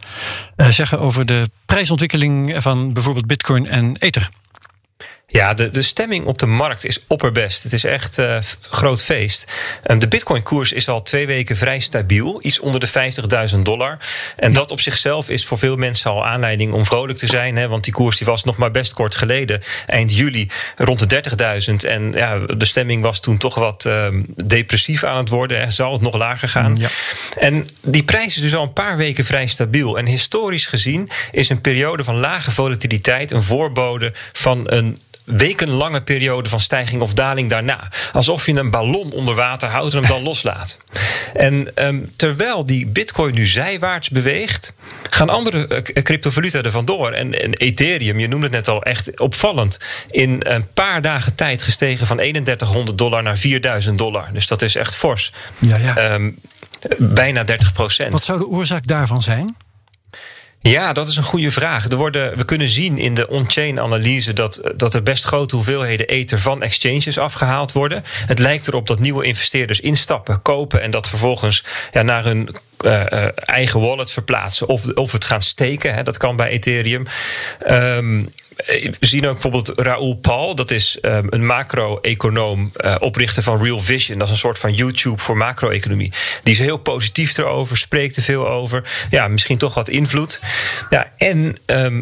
uh, 0.57 0.67
zeggen 0.67 0.99
over 0.99 1.25
de 1.25 1.49
prijsontwikkeling 1.65 2.55
van 2.57 2.93
bijvoorbeeld 2.93 3.27
Bitcoin 3.27 3.67
en 3.67 3.95
Ether? 3.97 4.29
Ja, 5.31 5.53
de, 5.53 5.69
de 5.69 5.81
stemming 5.81 6.25
op 6.25 6.37
de 6.37 6.45
markt 6.45 6.85
is 6.85 6.99
opperbest. 7.07 7.63
Het 7.63 7.73
is 7.73 7.83
echt 7.83 8.17
een 8.17 8.35
uh, 8.35 8.37
groot 8.61 9.03
feest. 9.03 9.51
Um, 9.85 9.99
de 9.99 10.07
Bitcoin-koers 10.07 10.73
is 10.73 10.87
al 10.87 11.01
twee 11.01 11.27
weken 11.27 11.57
vrij 11.57 11.79
stabiel, 11.79 12.39
iets 12.41 12.59
onder 12.59 12.79
de 12.79 13.11
50.000 13.55 13.59
dollar. 13.59 13.97
En 14.35 14.53
dat 14.53 14.71
op 14.71 14.81
zichzelf 14.81 15.29
is 15.29 15.45
voor 15.45 15.57
veel 15.57 15.75
mensen 15.75 16.11
al 16.11 16.25
aanleiding 16.25 16.73
om 16.73 16.85
vrolijk 16.85 17.17
te 17.17 17.27
zijn. 17.27 17.57
Hè, 17.57 17.67
want 17.67 17.83
die 17.83 17.93
koers 17.93 18.17
die 18.17 18.27
was 18.27 18.43
nog 18.43 18.57
maar 18.57 18.71
best 18.71 18.93
kort 18.93 19.15
geleden, 19.15 19.61
eind 19.87 20.15
juli, 20.15 20.49
rond 20.77 21.09
de 21.09 21.23
30.000. 21.69 21.89
En 21.89 22.11
ja, 22.11 22.39
de 22.39 22.65
stemming 22.65 23.03
was 23.03 23.19
toen 23.19 23.37
toch 23.37 23.55
wat 23.55 23.85
um, 23.85 24.25
depressief 24.45 25.03
aan 25.03 25.17
het 25.17 25.29
worden. 25.29 25.59
Hè. 25.59 25.69
Zal 25.69 25.93
het 25.93 26.01
nog 26.01 26.15
lager 26.15 26.49
gaan? 26.49 26.75
Ja. 26.75 26.89
En 27.39 27.65
die 27.83 28.03
prijs 28.03 28.35
is 28.35 28.41
dus 28.41 28.55
al 28.55 28.63
een 28.63 28.73
paar 28.73 28.97
weken 28.97 29.25
vrij 29.25 29.47
stabiel. 29.47 29.97
En 29.97 30.05
historisch 30.05 30.65
gezien 30.65 31.09
is 31.31 31.49
een 31.49 31.61
periode 31.61 32.03
van 32.03 32.19
lage 32.19 32.51
volatiliteit 32.51 33.31
een 33.31 33.43
voorbode 33.43 34.13
van 34.33 34.63
een 34.65 34.99
wekenlange 35.37 36.01
periode 36.01 36.49
van 36.49 36.59
stijging 36.59 37.01
of 37.01 37.13
daling 37.13 37.49
daarna. 37.49 37.87
Alsof 38.13 38.45
je 38.45 38.53
een 38.53 38.71
ballon 38.71 39.11
onder 39.11 39.35
water 39.35 39.69
houdt 39.69 39.93
en 39.93 39.99
hem 39.99 40.09
dan 40.09 40.23
loslaat. 40.23 40.77
En 41.33 41.75
ehm, 41.75 41.99
terwijl 42.15 42.65
die 42.65 42.87
bitcoin 42.87 43.33
nu 43.33 43.47
zijwaarts 43.47 44.09
beweegt, 44.09 44.73
gaan 45.09 45.29
andere 45.29 45.83
uh, 45.93 46.03
cryptovaluta 46.03 46.61
er 46.61 46.71
vandoor. 46.71 47.11
En, 47.11 47.41
en 47.41 47.53
Ethereum, 47.53 48.19
je 48.19 48.27
noemde 48.27 48.45
het 48.45 48.55
net 48.55 48.67
al 48.67 48.83
echt 48.83 49.19
opvallend, 49.19 49.79
in 50.11 50.35
een 50.39 50.67
paar 50.73 51.01
dagen 51.01 51.35
tijd 51.35 51.61
gestegen 51.61 52.07
van 52.07 52.17
3100 52.17 52.97
dollar 52.97 53.23
naar 53.23 53.37
4000 53.37 53.97
dollar. 53.97 54.29
Dus 54.33 54.47
dat 54.47 54.61
is 54.61 54.75
echt 54.75 54.95
fors. 54.95 55.33
Ja, 55.59 55.77
ja. 55.77 56.13
Um, 56.13 56.39
bijna 56.97 57.43
30 57.43 57.73
procent. 57.73 58.11
Wat 58.11 58.23
zou 58.23 58.39
de 58.39 58.47
oorzaak 58.47 58.87
daarvan 58.87 59.21
zijn? 59.21 59.55
Ja, 60.61 60.93
dat 60.93 61.07
is 61.07 61.17
een 61.17 61.23
goede 61.23 61.51
vraag. 61.51 61.89
Er 61.89 61.97
worden, 61.97 62.37
we 62.37 62.45
kunnen 62.45 62.69
zien 62.69 62.97
in 62.97 63.13
de 63.13 63.27
on-chain 63.27 63.79
analyse 63.79 64.33
dat, 64.33 64.61
dat 64.75 64.93
er 64.93 65.03
best 65.03 65.23
grote 65.23 65.55
hoeveelheden 65.55 66.07
ether 66.07 66.39
van 66.39 66.61
exchanges 66.61 67.17
afgehaald 67.17 67.71
worden. 67.71 68.03
Het 68.05 68.39
lijkt 68.39 68.67
erop 68.67 68.87
dat 68.87 68.99
nieuwe 68.99 69.25
investeerders 69.25 69.79
instappen, 69.79 70.41
kopen 70.41 70.81
en 70.81 70.91
dat 70.91 71.09
vervolgens 71.09 71.63
ja, 71.93 72.01
naar 72.01 72.23
hun 72.23 72.49
uh, 72.85 73.39
eigen 73.49 73.79
wallet 73.79 74.11
verplaatsen 74.11 74.67
of, 74.67 74.87
of 74.87 75.11
het 75.11 75.25
gaan 75.25 75.41
steken. 75.41 75.93
Hè, 75.93 76.03
dat 76.03 76.17
kan 76.17 76.35
bij 76.35 76.49
Ethereum. 76.49 77.05
Um, 77.69 78.29
we 78.65 78.95
zien 78.99 79.25
ook 79.25 79.33
bijvoorbeeld 79.33 79.73
Raoul 79.75 80.15
Paul, 80.15 80.55
dat 80.55 80.71
is 80.71 80.97
um, 81.01 81.27
een 81.29 81.45
macro-econoom, 81.45 82.71
uh, 82.77 82.95
oprichter 82.99 83.43
van 83.43 83.63
Real 83.63 83.79
Vision. 83.79 84.17
Dat 84.17 84.27
is 84.27 84.33
een 84.33 84.39
soort 84.39 84.59
van 84.59 84.73
YouTube 84.73 85.21
voor 85.21 85.37
macro-economie. 85.37 86.11
Die 86.43 86.53
is 86.53 86.59
heel 86.59 86.77
positief 86.77 87.37
erover, 87.37 87.77
spreekt 87.77 88.17
er 88.17 88.23
veel 88.23 88.47
over. 88.47 89.07
Ja, 89.09 89.27
misschien 89.27 89.57
toch 89.57 89.73
wat 89.73 89.89
invloed. 89.89 90.39
Ja, 90.89 91.11
en 91.17 91.55
um, 91.65 92.01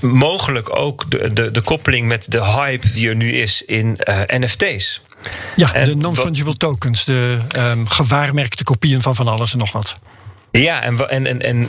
mogelijk 0.00 0.76
ook 0.76 1.10
de, 1.10 1.32
de, 1.32 1.50
de 1.50 1.60
koppeling 1.60 2.08
met 2.08 2.30
de 2.30 2.44
hype 2.44 2.92
die 2.92 3.08
er 3.08 3.16
nu 3.16 3.32
is 3.32 3.62
in 3.62 3.98
uh, 4.04 4.20
NFT's. 4.26 5.02
Ja, 5.56 5.74
en 5.74 5.84
de 5.84 5.96
non-fungible 5.96 6.56
tokens, 6.56 7.04
de 7.04 7.38
um, 7.56 7.88
gewaarmerkte 7.88 8.64
kopieën 8.64 9.02
van 9.02 9.14
van 9.14 9.28
alles 9.28 9.52
en 9.52 9.58
nog 9.58 9.72
wat. 9.72 9.94
Ja, 10.50 10.82
en, 10.82 11.08
en, 11.08 11.42
en, 11.42 11.68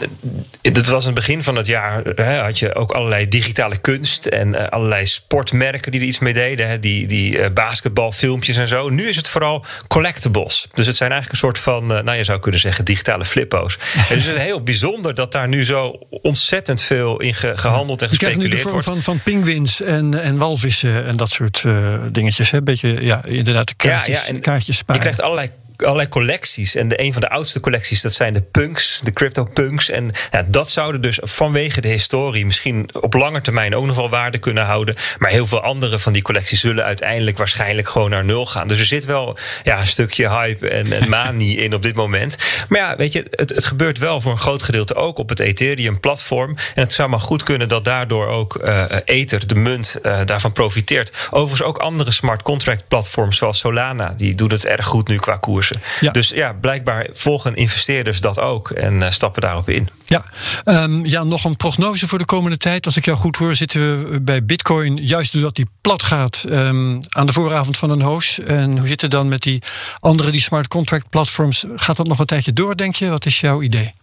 en 0.62 0.74
dat 0.74 0.86
was 0.86 1.02
in 1.02 1.06
het 1.06 1.16
begin 1.20 1.44
van 1.44 1.56
het 1.56 1.68
jaar. 1.68 2.04
Hè, 2.16 2.38
had 2.38 2.60
je 2.60 2.76
ook 2.76 2.92
allerlei 2.92 3.28
digitale 3.28 3.78
kunst 3.78 4.26
en 4.26 4.48
uh, 4.48 4.68
allerlei 4.68 5.06
sportmerken 5.06 5.92
die 5.92 6.02
er 6.02 6.08
iets 6.08 6.20
mee 6.20 6.34
deden. 6.34 6.68
Hè, 6.68 6.80
die 6.80 7.08
die 7.08 7.38
uh, 7.38 7.46
basketbalfilmpjes 7.54 8.58
en 8.58 8.68
zo. 8.68 8.90
Nu 8.90 9.08
is 9.08 9.16
het 9.16 9.28
vooral 9.28 9.66
collectibles. 9.88 10.68
Dus 10.74 10.88
het 10.88 10.96
zijn 10.96 11.12
eigenlijk 11.12 11.42
een 11.42 11.48
soort 11.48 11.60
van, 11.64 11.92
uh, 11.92 12.02
nou 12.02 12.18
je 12.18 12.24
zou 12.24 12.40
kunnen 12.40 12.60
zeggen, 12.60 12.86
digitale 12.86 13.26
flippo's. 13.26 13.78
en 14.10 14.16
dus 14.16 14.26
het 14.26 14.36
is 14.36 14.42
heel 14.42 14.64
bijzonder 14.64 15.16
dat 15.16 15.32
daar 15.32 15.48
nu 15.48 15.66
zo 15.66 16.08
ontzettend 16.10 16.82
veel 16.82 17.22
in 17.22 17.34
ge, 17.34 17.58
gehandeld 17.58 18.02
en 18.02 18.08
gespeculeerd 18.08 18.42
wordt. 18.42 18.54
Je 18.54 18.70
krijgt 18.70 18.76
nu 18.76 18.82
de 18.82 18.84
vorm 18.84 19.02
van, 19.02 19.02
van 19.02 19.24
pinguïns 19.24 19.82
en, 19.82 20.22
en 20.22 20.38
walvissen 20.38 21.06
en 21.06 21.18
dat 21.18 21.30
soort 21.30 21.64
dingetjes. 22.12 22.52
Een 22.52 22.64
beetje, 22.64 23.02
ja, 23.02 23.26
inderdaad, 23.26 23.76
kaartjes, 23.76 24.18
ja, 24.18 24.24
ja, 24.24 24.30
en 24.30 24.42
kaartjes 24.42 24.78
sparen. 24.78 25.02
Je 25.02 25.08
krijgt 25.08 25.22
allerlei 25.22 25.52
allerlei 25.84 26.10
collecties. 26.10 26.76
En 26.76 26.88
de, 26.88 27.02
een 27.02 27.14
van 27.14 27.22
de 27.22 27.30
oudste 27.30 27.60
collecties, 27.60 28.02
dat 28.02 28.14
zijn 28.14 28.34
de 28.34 28.42
punks, 28.42 29.00
de 29.04 29.14
crypto 29.14 29.44
punks. 29.44 29.90
En 29.90 30.12
ja, 30.32 30.46
dat 30.48 30.70
zouden 30.70 31.02
dus 31.02 31.20
vanwege 31.22 31.82
de 31.82 31.88
historie 31.88 32.46
misschien 32.46 32.90
op 32.94 33.14
lange 33.14 33.42
termijn 33.42 33.76
ook 33.76 33.86
nog 33.86 33.96
wel 33.96 34.10
waarde 34.10 34.38
kunnen 34.38 34.66
houden. 34.66 34.96
Maar 35.18 35.30
heel 35.30 35.48
veel 35.48 35.62
andere 35.62 36.00
van 36.00 36.14
die 36.14 36.22
collecties 36.22 36.60
zullen 36.60 36.84
uiteindelijk 36.84 37.38
waarschijnlijk 37.38 37.90
gewoon 37.90 38.10
naar 38.10 38.26
nul 38.26 38.46
gaan. 38.46 38.68
Dus 38.68 38.80
er 38.80 38.86
zit 38.86 39.06
wel 39.06 39.38
ja, 39.64 39.80
een 39.80 39.88
stukje 39.88 40.30
hype 40.30 40.70
en, 40.70 40.92
en 40.92 41.10
manie 41.20 41.58
in 41.58 41.74
op 41.74 41.82
dit 41.82 41.96
moment. 41.96 42.38
Maar 42.70 42.80
ja, 42.80 42.96
weet 42.96 43.14
je, 43.14 43.26
het, 43.32 43.50
het 43.50 43.66
gebeurt 43.66 43.98
wel 43.98 44.22
voor 44.22 44.32
een 44.32 44.38
groot 44.38 44.64
gedeelte 44.64 44.96
ook 44.96 45.18
op 45.18 45.30
het 45.30 45.40
Ethereum-platform. 45.40 46.56
En 46.76 46.82
het 46.82 46.94
zou 46.94 47.10
maar 47.10 47.20
goed 47.20 47.44
kunnen 47.44 47.70
dat 47.70 47.84
daardoor 47.84 48.28
ook 48.28 48.60
uh, 48.64 48.86
Ether, 49.06 49.48
de 49.48 49.56
munt, 49.56 49.98
uh, 50.04 50.20
daarvan 50.26 50.52
profiteert. 50.52 51.28
Overigens 51.32 51.70
ook 51.70 51.78
andere 51.78 52.12
smart 52.12 52.42
contract 52.42 52.88
platforms 52.88 53.38
zoals 53.38 53.60
Solana, 53.60 54.14
die 54.18 54.36
doen 54.36 54.50
het 54.50 54.66
erg 54.66 54.86
goed 54.86 55.08
nu 55.08 55.18
qua 55.18 55.36
koers. 55.36 55.69
Ja. 56.00 56.12
Dus 56.12 56.30
ja, 56.30 56.54
blijkbaar 56.54 57.08
volgen 57.12 57.56
investeerders 57.56 58.22
dat 58.22 58.40
ook 58.40 58.70
en 58.70 58.94
uh, 58.94 59.10
stappen 59.10 59.42
daarop 59.42 59.70
in. 59.70 59.90
Ja. 60.06 60.24
Um, 60.66 61.06
ja, 61.06 61.24
nog 61.24 61.44
een 61.44 61.56
prognose 61.56 62.08
voor 62.08 62.18
de 62.18 62.26
komende 62.26 62.58
tijd. 62.58 62.86
Als 62.86 62.98
ik 62.98 63.06
jou 63.06 63.18
goed 63.18 63.36
hoor, 63.36 63.56
zitten 63.56 64.10
we 64.12 64.22
bij 64.22 64.46
Bitcoin, 64.46 64.98
juist 64.98 65.34
doordat 65.34 65.56
die 65.56 65.68
plat 65.82 66.04
gaat, 66.04 66.46
um, 66.50 67.00
aan 67.10 67.26
de 67.26 67.34
vooravond 67.34 67.78
van 67.78 67.90
een 67.90 68.02
hoos. 68.02 68.40
En 68.40 68.78
hoe 68.78 68.88
zit 68.88 69.02
het 69.02 69.12
dan 69.12 69.28
met 69.28 69.42
die 69.42 69.62
andere, 70.00 70.32
die 70.32 70.42
smart 70.42 70.68
contract 70.68 71.10
platforms? 71.10 71.66
Gaat 71.76 71.98
dat 71.98 72.08
nog 72.08 72.20
een 72.20 72.26
tijdje 72.26 72.54
door, 72.54 72.76
denk 72.76 72.96
je? 72.96 73.10
Wat 73.10 73.26
is 73.26 73.40
jouw 73.40 73.62
idee? 73.62 73.94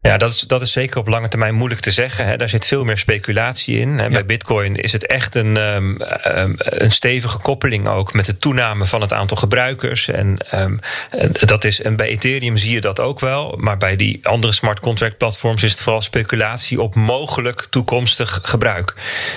Ja, 0.00 0.16
dat 0.16 0.30
is, 0.30 0.40
dat 0.40 0.62
is 0.62 0.72
zeker 0.72 0.98
op 0.98 1.08
lange 1.08 1.28
termijn 1.28 1.54
moeilijk 1.54 1.80
te 1.80 1.90
zeggen. 1.90 2.26
Hè. 2.26 2.36
Daar 2.36 2.48
zit 2.48 2.66
veel 2.66 2.84
meer 2.84 2.98
speculatie 2.98 3.78
in. 3.78 3.98
Ja. 3.98 4.08
Bij 4.08 4.26
Bitcoin 4.26 4.76
is 4.76 4.92
het 4.92 5.06
echt 5.06 5.34
een, 5.34 5.56
um, 5.56 6.00
um, 6.26 6.54
een 6.58 6.90
stevige 6.90 7.38
koppeling 7.38 7.88
ook 7.88 8.12
met 8.12 8.26
de 8.26 8.36
toename 8.36 8.84
van 8.84 9.00
het 9.00 9.12
aantal 9.12 9.36
gebruikers. 9.36 10.08
En, 10.08 10.38
um, 10.54 10.80
dat 11.32 11.64
is, 11.64 11.82
en 11.82 11.96
bij 11.96 12.08
Ethereum 12.08 12.56
zie 12.56 12.72
je 12.72 12.80
dat 12.80 13.00
ook 13.00 13.20
wel. 13.20 13.54
Maar 13.56 13.78
bij 13.78 13.96
die 13.96 14.20
andere 14.22 14.52
smart 14.52 14.80
contract 14.80 15.16
platforms 15.16 15.62
is 15.62 15.70
het 15.70 15.80
vooral 15.80 16.02
speculatie 16.02 16.80
op 16.80 16.94
mogelijk 16.94 17.66
toekomstig 17.70 18.38
gebruik. 18.42 18.94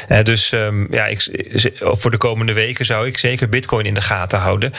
Uh, 0.09 0.21
dus 0.23 0.49
ja, 0.89 1.05
ik, 1.07 1.29
voor 1.77 2.11
de 2.11 2.17
komende 2.17 2.53
weken 2.53 2.85
zou 2.85 3.07
ik 3.07 3.17
zeker 3.17 3.49
Bitcoin 3.49 3.85
in 3.85 3.93
de 3.93 4.01
gaten 4.01 4.39
houden. 4.39 4.73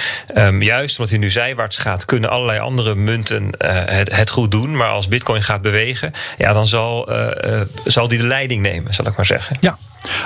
juist 0.59 0.99
omdat 0.99 1.11
hij 1.11 1.19
nu 1.19 1.31
zijwaarts 1.31 1.79
gaat, 1.79 2.05
kunnen 2.05 2.31
allerlei 2.31 2.59
andere 2.59 2.95
munten 2.95 3.43
uh, 3.45 3.49
het, 3.87 4.17
het 4.17 4.31
goed 4.31 4.51
doen. 4.51 4.77
Maar 4.77 4.89
als 4.89 5.09
Bitcoin 5.09 5.43
gaat 5.43 5.63
bewegen 5.63 5.71
ja, 6.39 6.53
dan 6.53 6.67
zal, 6.67 7.13
uh, 7.13 7.29
uh, 7.45 7.61
zal 7.85 8.09
die 8.09 8.19
de 8.19 8.25
leiding 8.25 8.63
nemen, 8.63 8.95
zal 8.95 9.07
ik 9.07 9.17
maar 9.17 9.27
zeggen. 9.27 9.57
Ja. 9.61 9.79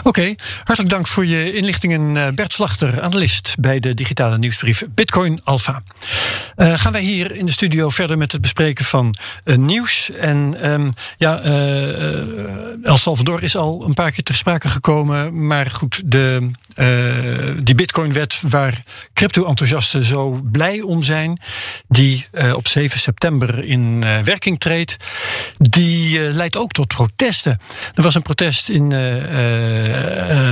Oké, 0.02 0.35
hartelijk 0.64 0.95
dank 0.95 1.06
voor 1.06 1.26
je 1.26 1.52
inlichtingen. 1.52 2.16
Eh, 2.16 2.28
Bert 2.35 2.52
Slachter, 2.52 3.02
analist 3.02 3.54
bij 3.59 3.78
de 3.78 3.95
digitale 3.95 4.38
nieuwsbrief 4.38 4.83
Bitcoin 4.95 5.40
Alpha. 5.45 5.83
Uh, 6.56 6.78
gaan 6.78 6.92
wij 6.92 7.00
hier 7.00 7.37
in 7.37 7.47
de 7.47 7.52
studio 7.52 7.88
verder 7.88 8.18
met 8.18 8.33
het 8.33 8.40
bespreken 8.40 8.85
van 8.85 9.14
uh, 9.45 9.56
nieuws. 9.56 10.11
En 10.11 10.71
um, 10.71 10.92
ja, 11.18 11.45
uh, 11.45 12.87
El 12.87 12.97
Salvador 12.97 13.42
is 13.42 13.56
al 13.56 13.85
een 13.87 13.95
paar 13.95 14.11
keer 14.11 14.23
ter 14.25 14.35
sprake 14.35 14.68
gekomen. 14.68 15.47
Maar 15.47 15.66
goed, 15.66 16.02
de, 16.04 16.50
die 17.62 17.75
Bitcoin-wet 17.75 18.42
waar 18.49 18.83
crypto-enthousiasten 19.12 20.04
zo 20.04 20.40
blij 20.52 20.80
om 20.80 21.02
zijn, 21.02 21.40
die 21.88 22.26
op 22.52 22.68
7 22.68 23.00
september 23.00 23.64
in 23.64 24.00
werking 24.00 24.61
treedt, 24.61 24.97
die 25.59 26.21
leidt 26.21 26.56
ook 26.56 26.73
tot 26.73 26.87
protesten. 26.87 27.61
Er 27.95 28.02
was 28.02 28.14
een 28.14 28.23
protest 28.23 28.68
in 28.68 28.92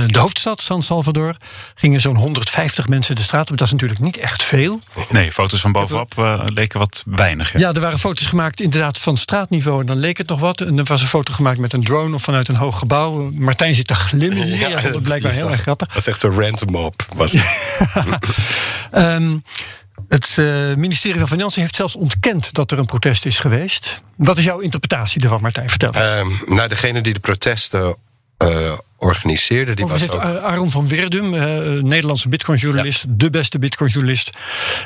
de 0.07 0.19
hoofdstad, 0.19 0.61
San 0.61 0.83
Salvador, 0.83 1.35
gingen 1.75 2.01
zo'n 2.01 2.15
150 2.15 2.87
mensen 2.87 3.15
de 3.15 3.21
straat 3.21 3.51
op. 3.51 3.57
Dat 3.57 3.67
is 3.67 3.73
natuurlijk 3.73 3.99
niet 3.99 4.17
echt 4.17 4.43
veel. 4.43 4.79
Nee, 5.09 5.31
foto's 5.31 5.61
van 5.61 5.71
bovenop 5.71 6.13
uh, 6.19 6.41
leken 6.45 6.79
wat 6.79 7.03
weinig. 7.05 7.53
Ja. 7.53 7.59
ja, 7.59 7.73
er 7.73 7.81
waren 7.81 7.99
foto's 7.99 8.27
gemaakt 8.27 8.61
inderdaad 8.61 8.99
van 8.99 9.17
straatniveau. 9.17 9.79
En 9.79 9.85
dan 9.85 9.97
leek 9.97 10.17
het 10.17 10.27
nog 10.27 10.39
wat. 10.39 10.61
En 10.61 10.77
er 10.77 10.83
was 10.83 11.01
een 11.01 11.07
foto 11.07 11.33
gemaakt 11.33 11.59
met 11.59 11.73
een 11.73 11.83
drone 11.83 12.15
of 12.15 12.21
vanuit 12.21 12.47
een 12.47 12.55
hoog 12.55 12.79
gebouw. 12.79 13.31
Martijn 13.33 13.75
zit 13.75 13.87
te 13.87 13.95
glimmen. 13.95 14.47
Ja, 14.47 14.67
ja, 14.67 14.81
dat, 14.81 15.01
blijkbaar 15.01 15.31
heel 15.31 15.51
erg 15.51 15.61
grappig. 15.61 15.87
Dat 15.87 15.97
is 15.97 16.07
echt 16.07 16.23
een 16.23 16.41
random 16.41 16.71
mob. 16.71 17.05
Was 17.15 17.33
um, 18.91 19.43
Het 20.07 20.35
uh, 20.39 20.73
ministerie 20.75 21.19
van 21.19 21.27
Financiën 21.27 21.61
heeft 21.61 21.75
zelfs 21.75 21.95
ontkend 21.95 22.53
dat 22.53 22.71
er 22.71 22.79
een 22.79 22.85
protest 22.85 23.25
is 23.25 23.39
geweest. 23.39 24.01
Wat 24.15 24.37
is 24.37 24.43
jouw 24.43 24.59
interpretatie 24.59 25.21
ervan, 25.21 25.41
Martijn? 25.41 25.69
Vertel 25.69 25.93
eens. 25.93 26.13
Um, 26.13 26.55
nou, 26.55 26.67
degene 26.67 27.01
die 27.01 27.13
de 27.13 27.19
protesten 27.19 27.95
uh, 28.43 28.73
organiseerde. 29.05 29.73
Die 29.73 29.85
was 29.85 30.11
ook... 30.11 30.21
Aaron 30.21 30.71
van 30.71 30.87
Wirdum, 30.87 31.33
uh, 31.33 31.41
Nederlandse 31.81 32.29
bitcoinjournalist, 32.29 33.03
ja. 33.03 33.09
de 33.11 33.29
beste 33.29 33.59
bitcoinjournalist 33.59 34.29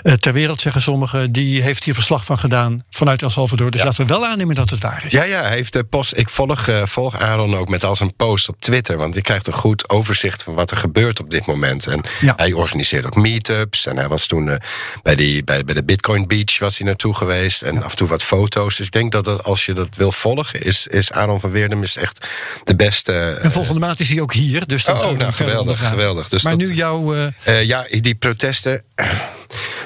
uh, 0.04 0.14
ter 0.14 0.34
wereld, 0.34 0.62
zeggen 0.62 0.82
sommigen. 0.82 1.32
Die 1.32 1.62
heeft 1.62 1.84
hier 1.84 1.94
verslag 1.94 2.26
van 2.26 2.40
gedaan 2.40 2.84
vanuit 2.90 3.22
El 3.22 3.30
Salvador. 3.30 3.72
Dus 3.72 3.80
ja. 3.80 3.86
laten 3.86 4.08
we 4.08 4.14
wel 4.14 4.26
aannemen 4.26 4.56
dat 4.56 4.70
het 4.70 4.80
waar 4.80 5.04
is. 5.06 5.12
Ja, 5.12 5.24
ja, 5.24 5.42
hij 5.42 5.56
heeft 5.56 5.74
de 5.74 5.84
post. 5.84 6.18
Ik 6.18 6.30
volg, 6.30 6.70
volg 6.84 7.20
Aaron 7.20 7.56
ook 7.56 7.70
met 7.70 7.84
al 7.84 7.96
zijn 7.96 8.16
post 8.16 8.50
op 8.50 8.56
Twitter. 8.60 8.98
Want 8.98 9.14
hij 9.14 9.24
krijgt 9.24 9.48
een 9.48 9.54
goed 9.54 9.90
overzicht 9.90 10.44
van 10.44 10.54
wat 10.54 10.72
er 10.72 10.78
gebeurt 10.78 11.20
op 11.20 11.30
dit 11.30 11.46
moment. 11.46 11.88
En 11.88 12.02
ja. 12.20 12.34
hij 12.36 12.54
organiseert 12.54 13.06
ook 13.06 13.16
meetups. 13.16 13.86
En 13.86 13.98
hij 13.98 14.08
was 14.08 14.28
toen 14.28 14.60
bij, 15.04 15.16
die, 15.16 15.44
bij, 15.44 15.64
bij 15.64 15.76
de 15.76 15.84
Bitcoin 15.84 16.28
Beach 16.28 16.60
was 16.60 16.78
hij 16.78 16.88
naartoe 16.88 17.14
geweest. 17.14 17.62
En 17.62 17.84
af 17.84 17.92
en 17.92 17.98
toe 17.98 18.08
wat 18.08 18.24
foto's. 18.24 18.78
Dus 18.78 18.86
ik 18.86 18.92
denk 18.92 19.12
dat, 19.12 19.26
dat 19.26 19.44
als 19.44 19.66
je 19.66 19.74
dat 19.74 19.96
wil 19.96 20.12
volgen, 20.12 20.62
is, 20.62 20.88
is 20.88 21.12
Aaron 21.12 21.40
van 21.40 21.52
Wirdum 21.52 21.84
is 21.84 21.96
echt 21.96 22.28
de 22.64 22.76
beste. 22.76 23.14
En 23.42 23.52
volgende 23.52 23.80
maand 23.80 24.00
is 24.00 24.09
hij 24.10 24.22
ook 24.22 24.34
hier. 24.34 24.68
Dus 24.68 24.84
dan 24.84 24.98
oh, 24.98 25.18
nou, 25.18 25.34
geweldig, 25.34 25.88
geweldig. 25.88 26.30
Dus 26.30 26.44
maar 26.44 26.58
dat, 26.58 26.68
nu 26.68 26.74
jouw... 26.74 27.16
Uh... 27.16 27.28
Uh, 27.48 27.64
ja, 27.64 27.88
die 27.90 28.16
protesten... 28.16 28.84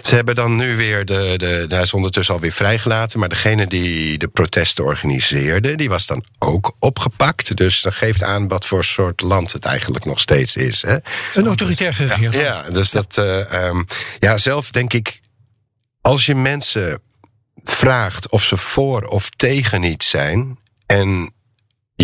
Ze 0.01 0.15
hebben 0.15 0.35
dan 0.35 0.55
nu 0.55 0.75
weer 0.75 1.05
de, 1.05 1.33
de. 1.37 1.65
Hij 1.67 1.81
is 1.81 1.93
ondertussen 1.93 2.33
alweer 2.33 2.51
vrijgelaten. 2.51 3.19
Maar 3.19 3.29
degene 3.29 3.67
die 3.67 4.17
de 4.17 4.27
protesten 4.27 4.83
organiseerde. 4.83 5.75
die 5.75 5.89
was 5.89 6.05
dan 6.05 6.23
ook 6.39 6.75
opgepakt. 6.79 7.57
Dus 7.57 7.81
dat 7.81 7.93
geeft 7.93 8.23
aan 8.23 8.47
wat 8.47 8.65
voor 8.65 8.83
soort 8.83 9.21
land 9.21 9.53
het 9.53 9.65
eigenlijk 9.65 10.05
nog 10.05 10.19
steeds 10.19 10.55
is. 10.55 10.81
Hè. 10.81 10.97
Een 11.33 11.45
autoritair 11.45 11.93
geregeerd. 11.93 12.33
Ja, 12.33 12.41
ja, 12.41 12.69
dus 12.71 12.91
ja. 12.91 13.01
dat. 13.01 13.25
Uh, 13.25 13.65
um, 13.65 13.85
ja, 14.19 14.37
zelf 14.37 14.71
denk 14.71 14.93
ik. 14.93 15.19
Als 16.01 16.25
je 16.25 16.35
mensen 16.35 17.01
vraagt 17.63 18.29
of 18.29 18.43
ze 18.43 18.57
voor 18.57 19.03
of 19.03 19.29
tegen 19.29 19.83
iets 19.83 20.09
zijn. 20.09 20.57
en 20.85 21.33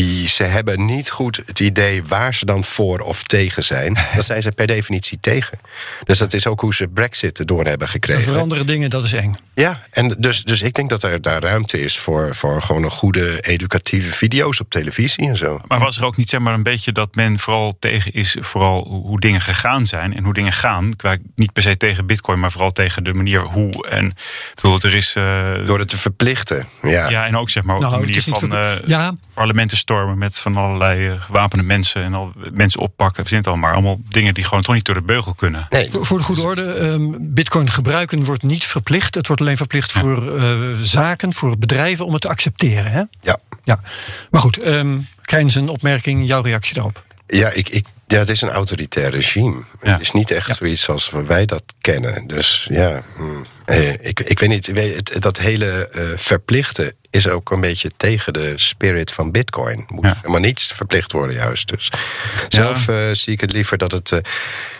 ze 0.07 0.43
hebben 0.43 0.85
niet 0.85 1.09
goed 1.09 1.41
het 1.45 1.59
idee 1.59 2.03
waar 2.03 2.33
ze 2.33 2.45
dan 2.45 2.63
voor 2.63 2.99
of 2.99 3.23
tegen 3.23 3.63
zijn. 3.63 3.93
Dan 4.13 4.23
zijn 4.23 4.41
ze 4.41 4.51
per 4.51 4.67
definitie 4.67 5.19
tegen. 5.19 5.59
Dus 6.03 6.17
dat 6.17 6.33
is 6.33 6.47
ook 6.47 6.61
hoe 6.61 6.73
ze 6.73 6.87
Brexit 6.87 7.47
door 7.47 7.65
hebben 7.65 7.87
gekregen. 7.87 8.23
Veranderen 8.23 8.65
dingen, 8.65 8.89
dat 8.89 9.03
is 9.03 9.13
eng. 9.13 9.35
Ja, 9.53 9.81
en 9.91 10.15
dus, 10.17 10.43
dus 10.43 10.61
ik 10.61 10.73
denk 10.73 10.89
dat 10.89 11.03
er 11.03 11.21
daar 11.21 11.41
ruimte 11.41 11.81
is 11.81 11.97
voor, 11.97 12.35
voor 12.35 12.61
gewoon 12.61 12.83
een 12.83 12.91
goede 12.91 13.39
educatieve 13.41 14.11
video's 14.11 14.59
op 14.59 14.69
televisie 14.69 15.27
en 15.27 15.37
zo. 15.37 15.61
Maar 15.67 15.79
was 15.79 15.97
er 15.97 16.05
ook 16.05 16.17
niet 16.17 16.29
zeg 16.29 16.39
maar 16.39 16.53
een 16.53 16.63
beetje 16.63 16.91
dat 16.91 17.15
men 17.15 17.39
vooral 17.39 17.75
tegen 17.79 18.13
is, 18.13 18.37
vooral 18.39 18.87
hoe 18.87 19.19
dingen 19.19 19.41
gegaan 19.41 19.85
zijn 19.85 20.15
en 20.15 20.23
hoe 20.23 20.33
dingen 20.33 20.53
gaan? 20.53 20.95
Qua 20.95 21.17
niet 21.35 21.53
per 21.53 21.63
se 21.63 21.77
tegen 21.77 22.05
Bitcoin, 22.05 22.39
maar 22.39 22.51
vooral 22.51 22.71
tegen 22.71 23.03
de 23.03 23.13
manier 23.13 23.39
hoe. 23.39 23.87
En 23.87 24.13
bijvoorbeeld 24.53 24.83
er 24.83 24.95
is. 24.95 25.15
Uh, 25.15 25.65
Door 25.65 25.79
het 25.79 25.87
te 25.87 25.97
verplichten. 25.97 26.67
Ja, 26.81 27.09
ja 27.09 27.25
en 27.25 27.37
ook 27.37 27.49
zeg 27.49 27.63
maar 27.63 27.75
ook 27.75 27.81
nou, 27.81 27.93
de 27.93 27.99
manier 27.99 28.21
van 28.21 28.53
uh, 28.53 28.71
ja. 28.85 29.15
parlementen 29.33 29.77
stormen 29.89 30.17
met 30.17 30.37
van 30.37 30.57
allerlei 30.57 31.07
uh, 31.07 31.21
gewapende 31.21 31.63
mensen 31.63 32.03
en 32.03 32.13
al 32.13 32.33
mensen 32.51 32.81
oppakken. 32.81 33.25
Verzint 33.25 33.47
al 33.47 33.55
maar 33.55 33.73
allemaal 33.73 33.99
dingen 34.09 34.33
die 34.33 34.43
gewoon 34.43 34.63
toch 34.63 34.75
niet 34.75 34.85
door 34.85 34.95
de 34.95 35.01
beugel 35.01 35.33
kunnen. 35.33 35.67
Nee. 35.69 35.89
Voor, 35.89 36.05
voor 36.05 36.17
de 36.17 36.23
goede 36.23 36.41
orde, 36.41 36.79
um, 36.79 37.33
Bitcoin 37.33 37.69
gebruiken 37.69 38.23
wordt 38.23 38.43
niet 38.43 38.63
verplicht. 38.65 39.15
Het 39.15 39.27
wordt 39.27 39.41
alleen 39.41 39.57
verplicht 39.57 39.91
voor 39.91 40.23
zaken, 40.81 41.33
voor 41.33 41.57
bedrijven 41.57 42.05
om 42.05 42.13
het 42.13 42.21
te 42.21 42.29
accepteren. 42.29 42.91
Hè? 42.91 43.03
Ja. 43.21 43.37
ja. 43.63 43.79
Maar 44.31 44.41
goed, 44.41 44.65
um, 44.65 45.07
Krijn 45.21 45.49
zijn 45.49 45.69
opmerking, 45.69 46.27
jouw 46.27 46.41
reactie 46.41 46.73
daarop. 46.73 47.03
Ja, 47.29 47.49
ik, 47.49 47.69
ik, 47.69 47.85
ja, 48.07 48.17
het 48.17 48.29
is 48.29 48.41
een 48.41 48.49
autoritair 48.49 49.11
regime. 49.11 49.63
Het 49.79 50.01
is 50.01 50.11
niet 50.11 50.31
echt 50.31 50.57
zoiets 50.57 50.81
zoals 50.81 51.09
wij 51.27 51.45
dat 51.45 51.63
kennen. 51.81 52.27
Dus 52.27 52.67
ja, 52.71 53.03
hmm. 53.15 53.45
eh, 53.65 53.93
ik, 53.93 54.19
ik 54.19 54.39
weet 54.39 54.49
niet. 54.49 55.21
Dat 55.21 55.37
hele 55.37 55.89
uh, 55.95 56.01
verplichten 56.17 56.93
is 57.09 57.27
ook 57.27 57.51
een 57.51 57.61
beetje 57.61 57.91
tegen 57.97 58.33
de 58.33 58.53
spirit 58.55 59.11
van 59.11 59.31
Bitcoin. 59.31 59.85
Moet 59.87 60.05
ja. 60.05 60.15
helemaal 60.15 60.39
niets 60.39 60.65
verplicht 60.65 61.11
worden, 61.11 61.35
juist. 61.35 61.67
Dus 61.67 61.91
zelf 62.47 62.87
uh, 62.87 63.09
zie 63.11 63.33
ik 63.33 63.41
het 63.41 63.51
liever 63.51 63.77
dat 63.77 63.91
het. 63.91 64.11
Uh, 64.11 64.19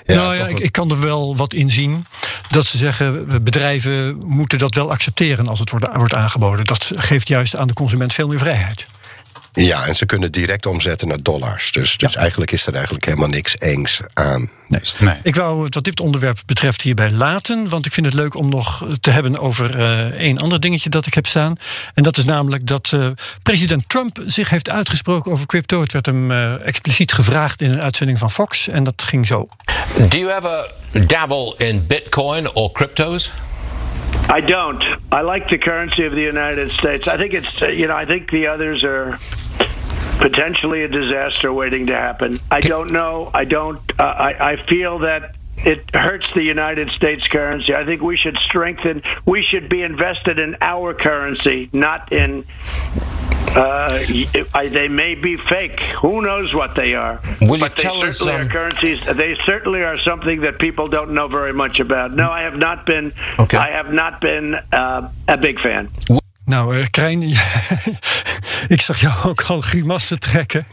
ja, 0.06 0.15
nou 0.15 0.36
ja, 0.36 0.48
ik, 0.48 0.60
ik, 0.60 0.72
kan 0.72 0.91
er 0.91 1.01
wel 1.01 1.36
wat 1.36 1.53
in 1.53 1.70
zien. 1.70 2.06
Dat 2.50 2.65
ze 2.65 2.77
zeggen, 2.77 3.44
bedrijven 3.44 4.15
moeten 4.18 4.58
dat 4.58 4.75
wel 4.75 4.91
accepteren 4.91 5.48
als 5.48 5.60
het 5.60 5.70
wordt, 5.70 5.88
wordt 5.94 6.13
aangeboden. 6.13 6.65
Dat 6.65 6.91
geeft 6.96 7.27
juist 7.27 7.56
aan 7.56 7.68
de 7.68 7.74
consument 7.74 8.13
veel 8.13 8.27
meer 8.27 8.39
vrijheid. 8.39 8.88
Ja, 9.66 9.86
en 9.86 9.96
ze 9.96 10.06
kunnen 10.06 10.32
direct 10.32 10.66
omzetten 10.66 11.08
naar 11.08 11.22
dollars. 11.22 11.72
Dus, 11.72 11.98
dus 11.98 12.16
eigenlijk 12.16 12.51
is 12.51 12.68
er 12.68 12.74
eigenlijk 12.74 13.06
helemaal 13.06 13.28
niks 13.28 13.58
engs 13.58 14.00
aan. 14.13 14.50
Nee. 14.68 14.82
nee. 15.00 15.16
Ik 15.24 15.36
wou 15.36 15.63
het 15.63 15.74
wat 15.74 15.84
dit 15.84 16.00
onderwerp 16.00 16.38
betreft 16.46 16.82
hierbij 16.82 17.12
laten. 17.12 17.70
Want 17.70 17.86
ik 17.86 17.94
vind 17.94 18.06
het 18.06 18.16
leuk 18.16 18.36
om 18.36 18.50
nog 18.50 18.88
te 19.00 19.12
hebben 19.12 19.39
over 19.39 19.80
uh, 19.80 20.06
één 20.06 20.38
ander 20.38 20.60
dingetje 20.60 20.89
dat 20.89 21.06
ik 21.06 21.13
heb 21.13 21.25
staan. 21.25 21.56
En 21.94 22.04
dat 22.04 22.18
is 22.18 22.24
namelijk 22.24 22.66
dat 22.66 22.92
uh, 22.96 23.08
president 23.44 23.89
Trump 23.89 24.20
zich 24.25 24.50
heeft 24.50 24.70
uitgesproken 24.70 25.32
over 25.32 25.46
crypto. 25.46 25.82
Het 25.82 25.92
werd 25.92 26.06
hem 26.06 26.32
uh, 26.32 26.66
expliciet 26.66 27.13
gevraagd 27.13 27.62
in 27.62 27.72
een 27.72 27.82
uitzending 27.82 28.20
van 28.20 28.32
Fox. 28.32 28.68
En 28.68 28.84
dat 28.84 29.01
ging 29.01 29.28
zo. 29.28 29.48
Do 30.10 30.18
you 30.18 30.32
ever 30.32 30.72
dabble 31.08 31.54
in 31.58 31.88
bitcoin 31.88 32.54
or 32.54 32.72
cryptos? 32.72 33.32
I 34.38 34.42
don't. 34.42 34.84
I 35.12 35.24
like 35.32 35.48
the 35.48 35.58
currency 35.58 36.06
of 36.06 36.13
the 36.13 36.22
United 36.22 36.72
States. 36.72 37.08
I 37.08 37.18
think 37.18 37.32
it's, 37.32 37.60
you 37.60 37.88
know, 37.88 38.01
I 38.01 38.06
think 38.06 38.30
the 38.30 38.48
others 38.54 38.84
are 38.84 39.18
potentially 40.20 40.84
a 40.84 40.88
disaster 40.88 41.52
waiting 41.52 41.88
to 41.88 41.96
happen. 41.96 42.34
I 42.52 42.60
don't 42.60 42.92
know. 42.92 43.32
I 43.34 43.46
don't. 43.46 43.80
Uh, 44.00 44.04
I, 44.04 44.52
I 44.52 44.66
feel 44.68 45.00
that 45.00 45.36
it 45.58 45.94
hurts 45.94 46.26
the 46.36 46.44
United 46.44 46.90
States 46.92 47.26
currency. 47.28 47.74
I 47.74 47.84
think 47.86 48.02
we 48.02 48.18
should 48.18 48.38
strengthen. 48.48 49.02
We 49.26 49.44
should 49.44 49.70
be 49.70 49.82
invested 49.82 50.40
in 50.40 50.58
our 50.62 50.94
currency, 50.94 51.70
not 51.74 52.12
in 52.12 52.46
uh, 53.56 54.06
they 54.70 54.88
may 54.88 55.16
be 55.16 55.36
fake. 55.36 55.80
Who 55.80 56.22
knows 56.22 56.54
what 56.54 56.76
they 56.76 56.94
are? 56.94 57.20
Will 57.42 57.60
but 57.60 57.76
they 57.76 57.84
certainly 57.84 58.10
us, 58.10 58.22
um... 58.22 58.30
are 58.30 58.46
currencies. 58.46 59.04
They 59.06 59.36
certainly 59.46 59.82
are 59.82 60.00
something 60.02 60.42
that 60.42 60.60
people 60.60 60.88
don't 60.88 61.12
know 61.12 61.28
very 61.28 61.54
much 61.54 61.80
about. 61.80 62.14
No, 62.14 62.30
I 62.30 62.44
have 62.44 62.58
not 62.58 62.86
been. 62.86 63.12
Okay. 63.38 63.58
I 63.58 63.72
have 63.72 63.92
not 63.92 64.22
been 64.22 64.56
uh, 64.72 65.12
a 65.28 65.38
big 65.38 65.60
fan. 65.62 65.90
Nou, 66.50 66.77
uh, 66.77 66.86
Krijn, 66.89 67.22
ik 68.75 68.82
zag 68.82 69.01
jou 69.01 69.24
ook 69.24 69.41
al 69.41 69.62
grimassen 69.62 70.20
trekken. 70.20 70.68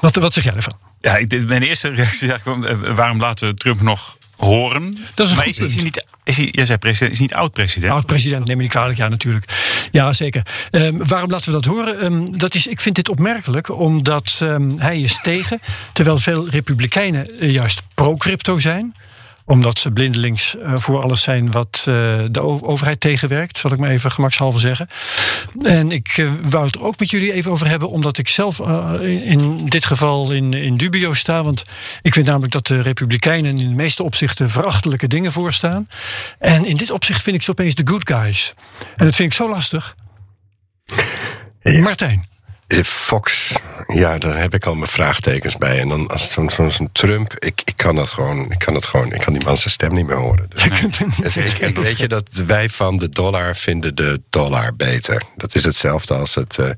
Wat, 0.00 0.16
wat 0.16 0.32
zeg 0.32 0.44
jij 0.44 0.54
ervan? 0.54 0.78
Ja, 1.00 1.16
ik, 1.16 1.46
mijn 1.46 1.62
eerste 1.62 1.88
reactie 1.88 2.28
is 2.28 2.28
eigenlijk: 2.28 2.82
eh, 2.82 2.94
waarom 2.94 3.20
laten 3.20 3.48
we 3.48 3.54
Trump 3.54 3.80
nog 3.80 4.18
horen. 4.36 4.94
Dat 5.14 5.28
is 5.28 5.34
maar 5.34 5.46
is, 5.46 5.58
is, 5.58 5.74
hij 5.74 5.82
niet, 5.82 6.06
is 6.24 6.36
hij, 6.36 6.48
jij 6.50 6.66
zei 6.66 6.78
president, 6.78 7.12
is 7.12 7.18
niet 7.18 7.34
oud-president? 7.34 7.92
Oud-president, 7.92 8.46
neem 8.46 8.56
me 8.56 8.62
niet 8.62 8.72
kwalijk, 8.72 8.98
ja, 8.98 9.08
natuurlijk. 9.08 9.44
Ja, 9.92 10.12
zeker. 10.12 10.46
Um, 10.70 11.06
waarom 11.06 11.30
laten 11.30 11.46
we 11.46 11.60
dat 11.60 11.64
horen? 11.64 12.04
Um, 12.04 12.38
dat 12.38 12.54
is, 12.54 12.66
ik 12.66 12.80
vind 12.80 12.94
dit 12.94 13.08
opmerkelijk, 13.08 13.78
omdat 13.78 14.40
um, 14.42 14.78
hij 14.78 15.00
is 15.00 15.18
tegen, 15.22 15.60
terwijl 15.92 16.18
veel 16.18 16.48
republikeinen 16.48 17.50
juist 17.50 17.82
pro-crypto 17.94 18.58
zijn 18.58 18.94
omdat 19.44 19.78
ze 19.78 19.90
blindelings 19.90 20.56
uh, 20.56 20.74
voor 20.76 21.02
alles 21.02 21.22
zijn 21.22 21.50
wat 21.50 21.84
uh, 21.88 21.94
de 22.30 22.40
overheid 22.62 23.00
tegenwerkt, 23.00 23.58
zal 23.58 23.72
ik 23.72 23.78
maar 23.78 23.90
even 23.90 24.10
gemakshalve 24.10 24.58
zeggen. 24.58 24.86
En 25.62 25.90
ik 25.90 26.16
uh, 26.16 26.32
wou 26.42 26.66
het 26.66 26.74
er 26.74 26.82
ook 26.82 26.98
met 26.98 27.10
jullie 27.10 27.32
even 27.32 27.50
over 27.50 27.68
hebben, 27.68 27.90
omdat 27.90 28.18
ik 28.18 28.28
zelf 28.28 28.60
in, 29.00 29.22
in, 29.22 29.66
dit 29.66 29.86
geval 29.86 30.30
in, 30.32 30.52
in 30.52 30.76
dubio 30.76 31.12
sta. 31.12 31.44
Want 31.44 31.62
ik 32.02 32.12
vind 32.12 32.26
namelijk 32.26 32.52
dat 32.52 32.66
de 32.66 32.80
Republikeinen 32.80 33.58
in 33.58 33.68
de 33.68 33.74
meeste 33.74 34.02
opzichten 34.02 34.50
verachtelijke 34.50 35.06
dingen 35.06 35.32
voorstaan. 35.32 35.88
En 36.38 36.64
in 36.64 36.76
dit 36.76 36.90
opzicht 36.90 37.22
vind 37.22 37.36
ik 37.36 37.42
ze 37.42 37.50
opeens 37.50 37.74
de 37.74 37.86
good 37.86 38.08
guys. 38.08 38.54
En 38.94 39.04
dat 39.04 39.14
vind 39.14 39.30
ik 39.30 39.36
zo 39.36 39.48
lastig. 39.48 39.94
Ja. 41.60 41.80
Martijn. 41.80 42.31
Fox, 42.84 43.52
ja, 43.86 44.18
daar 44.18 44.36
heb 44.36 44.54
ik 44.54 44.66
al 44.66 44.74
mijn 44.74 44.90
vraagtekens 44.90 45.56
bij. 45.56 45.80
En 45.80 45.88
dan 45.88 46.08
als 46.08 46.32
zo'n 46.32 46.50
zo, 46.50 46.68
zo 46.68 46.86
Trump, 46.92 47.34
ik, 47.38 47.62
ik 47.64 47.76
kan 47.76 47.94
dat 47.94 48.08
gewoon, 48.08 48.50
ik 48.50 48.58
kan 48.58 48.74
dat 48.74 48.86
gewoon, 48.86 49.12
ik 49.12 49.20
kan 49.20 49.32
die 49.32 49.44
man 49.44 49.56
zijn 49.56 49.70
stem 49.70 49.92
niet 49.92 50.06
meer 50.06 50.16
horen. 50.16 50.46
Dus, 50.48 50.62
dus 51.16 51.36
ik, 51.36 51.58
ik, 51.58 51.76
weet 51.76 51.98
je 51.98 52.08
dat 52.08 52.42
wij 52.46 52.68
van 52.68 52.96
de 52.96 53.08
dollar 53.08 53.56
vinden 53.56 53.94
de 53.94 54.20
dollar 54.30 54.76
beter. 54.76 55.22
Dat 55.36 55.54
is 55.54 55.64
hetzelfde 55.64 56.14
als 56.14 56.34
het. 56.34 56.56
Uh, 56.60 56.70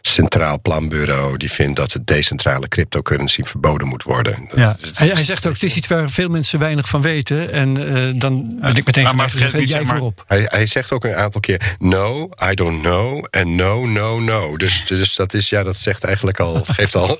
Centraal 0.00 0.60
Planbureau 0.60 1.36
die 1.36 1.50
vindt 1.50 1.76
dat 1.76 1.90
de 1.90 2.04
decentrale 2.04 2.68
cryptocurrency 2.68 3.42
verboden 3.42 3.88
moet 3.88 4.02
worden. 4.02 4.48
Ja. 4.54 4.76
Hij, 4.92 5.08
hij, 5.08 5.24
zegt 5.24 5.46
ook, 5.46 5.52
het 5.52 5.62
is 5.62 5.76
iets 5.76 5.88
waar 5.88 6.10
veel 6.10 6.28
mensen 6.28 6.58
weinig 6.58 6.88
van 6.88 7.02
weten. 7.02 7.52
En 7.52 7.80
uh, 7.80 8.20
dan 8.20 8.58
ben 8.60 8.76
ik 8.76 8.86
meteen 8.86 9.04
maar, 9.04 9.14
maar 9.14 9.30
zeggen, 9.30 9.64
jij 9.64 9.82
maar, 9.82 9.96
voorop. 9.96 10.24
Hij, 10.26 10.42
hij, 10.44 10.66
zegt 10.66 10.92
ook 10.92 11.04
een 11.04 11.14
aantal 11.14 11.40
keer, 11.40 11.76
no, 11.78 12.30
I 12.50 12.54
don't 12.54 12.80
know, 12.80 13.26
en 13.30 13.54
no, 13.54 13.86
no, 13.86 14.20
no. 14.20 14.56
Dus, 14.56 14.86
dus 14.86 15.14
dat 15.14 15.34
is, 15.34 15.48
ja, 15.48 15.62
dat 15.62 15.76
zegt 15.76 16.04
eigenlijk 16.04 16.40
al, 16.40 16.64
geeft 16.64 16.94
al... 16.94 17.18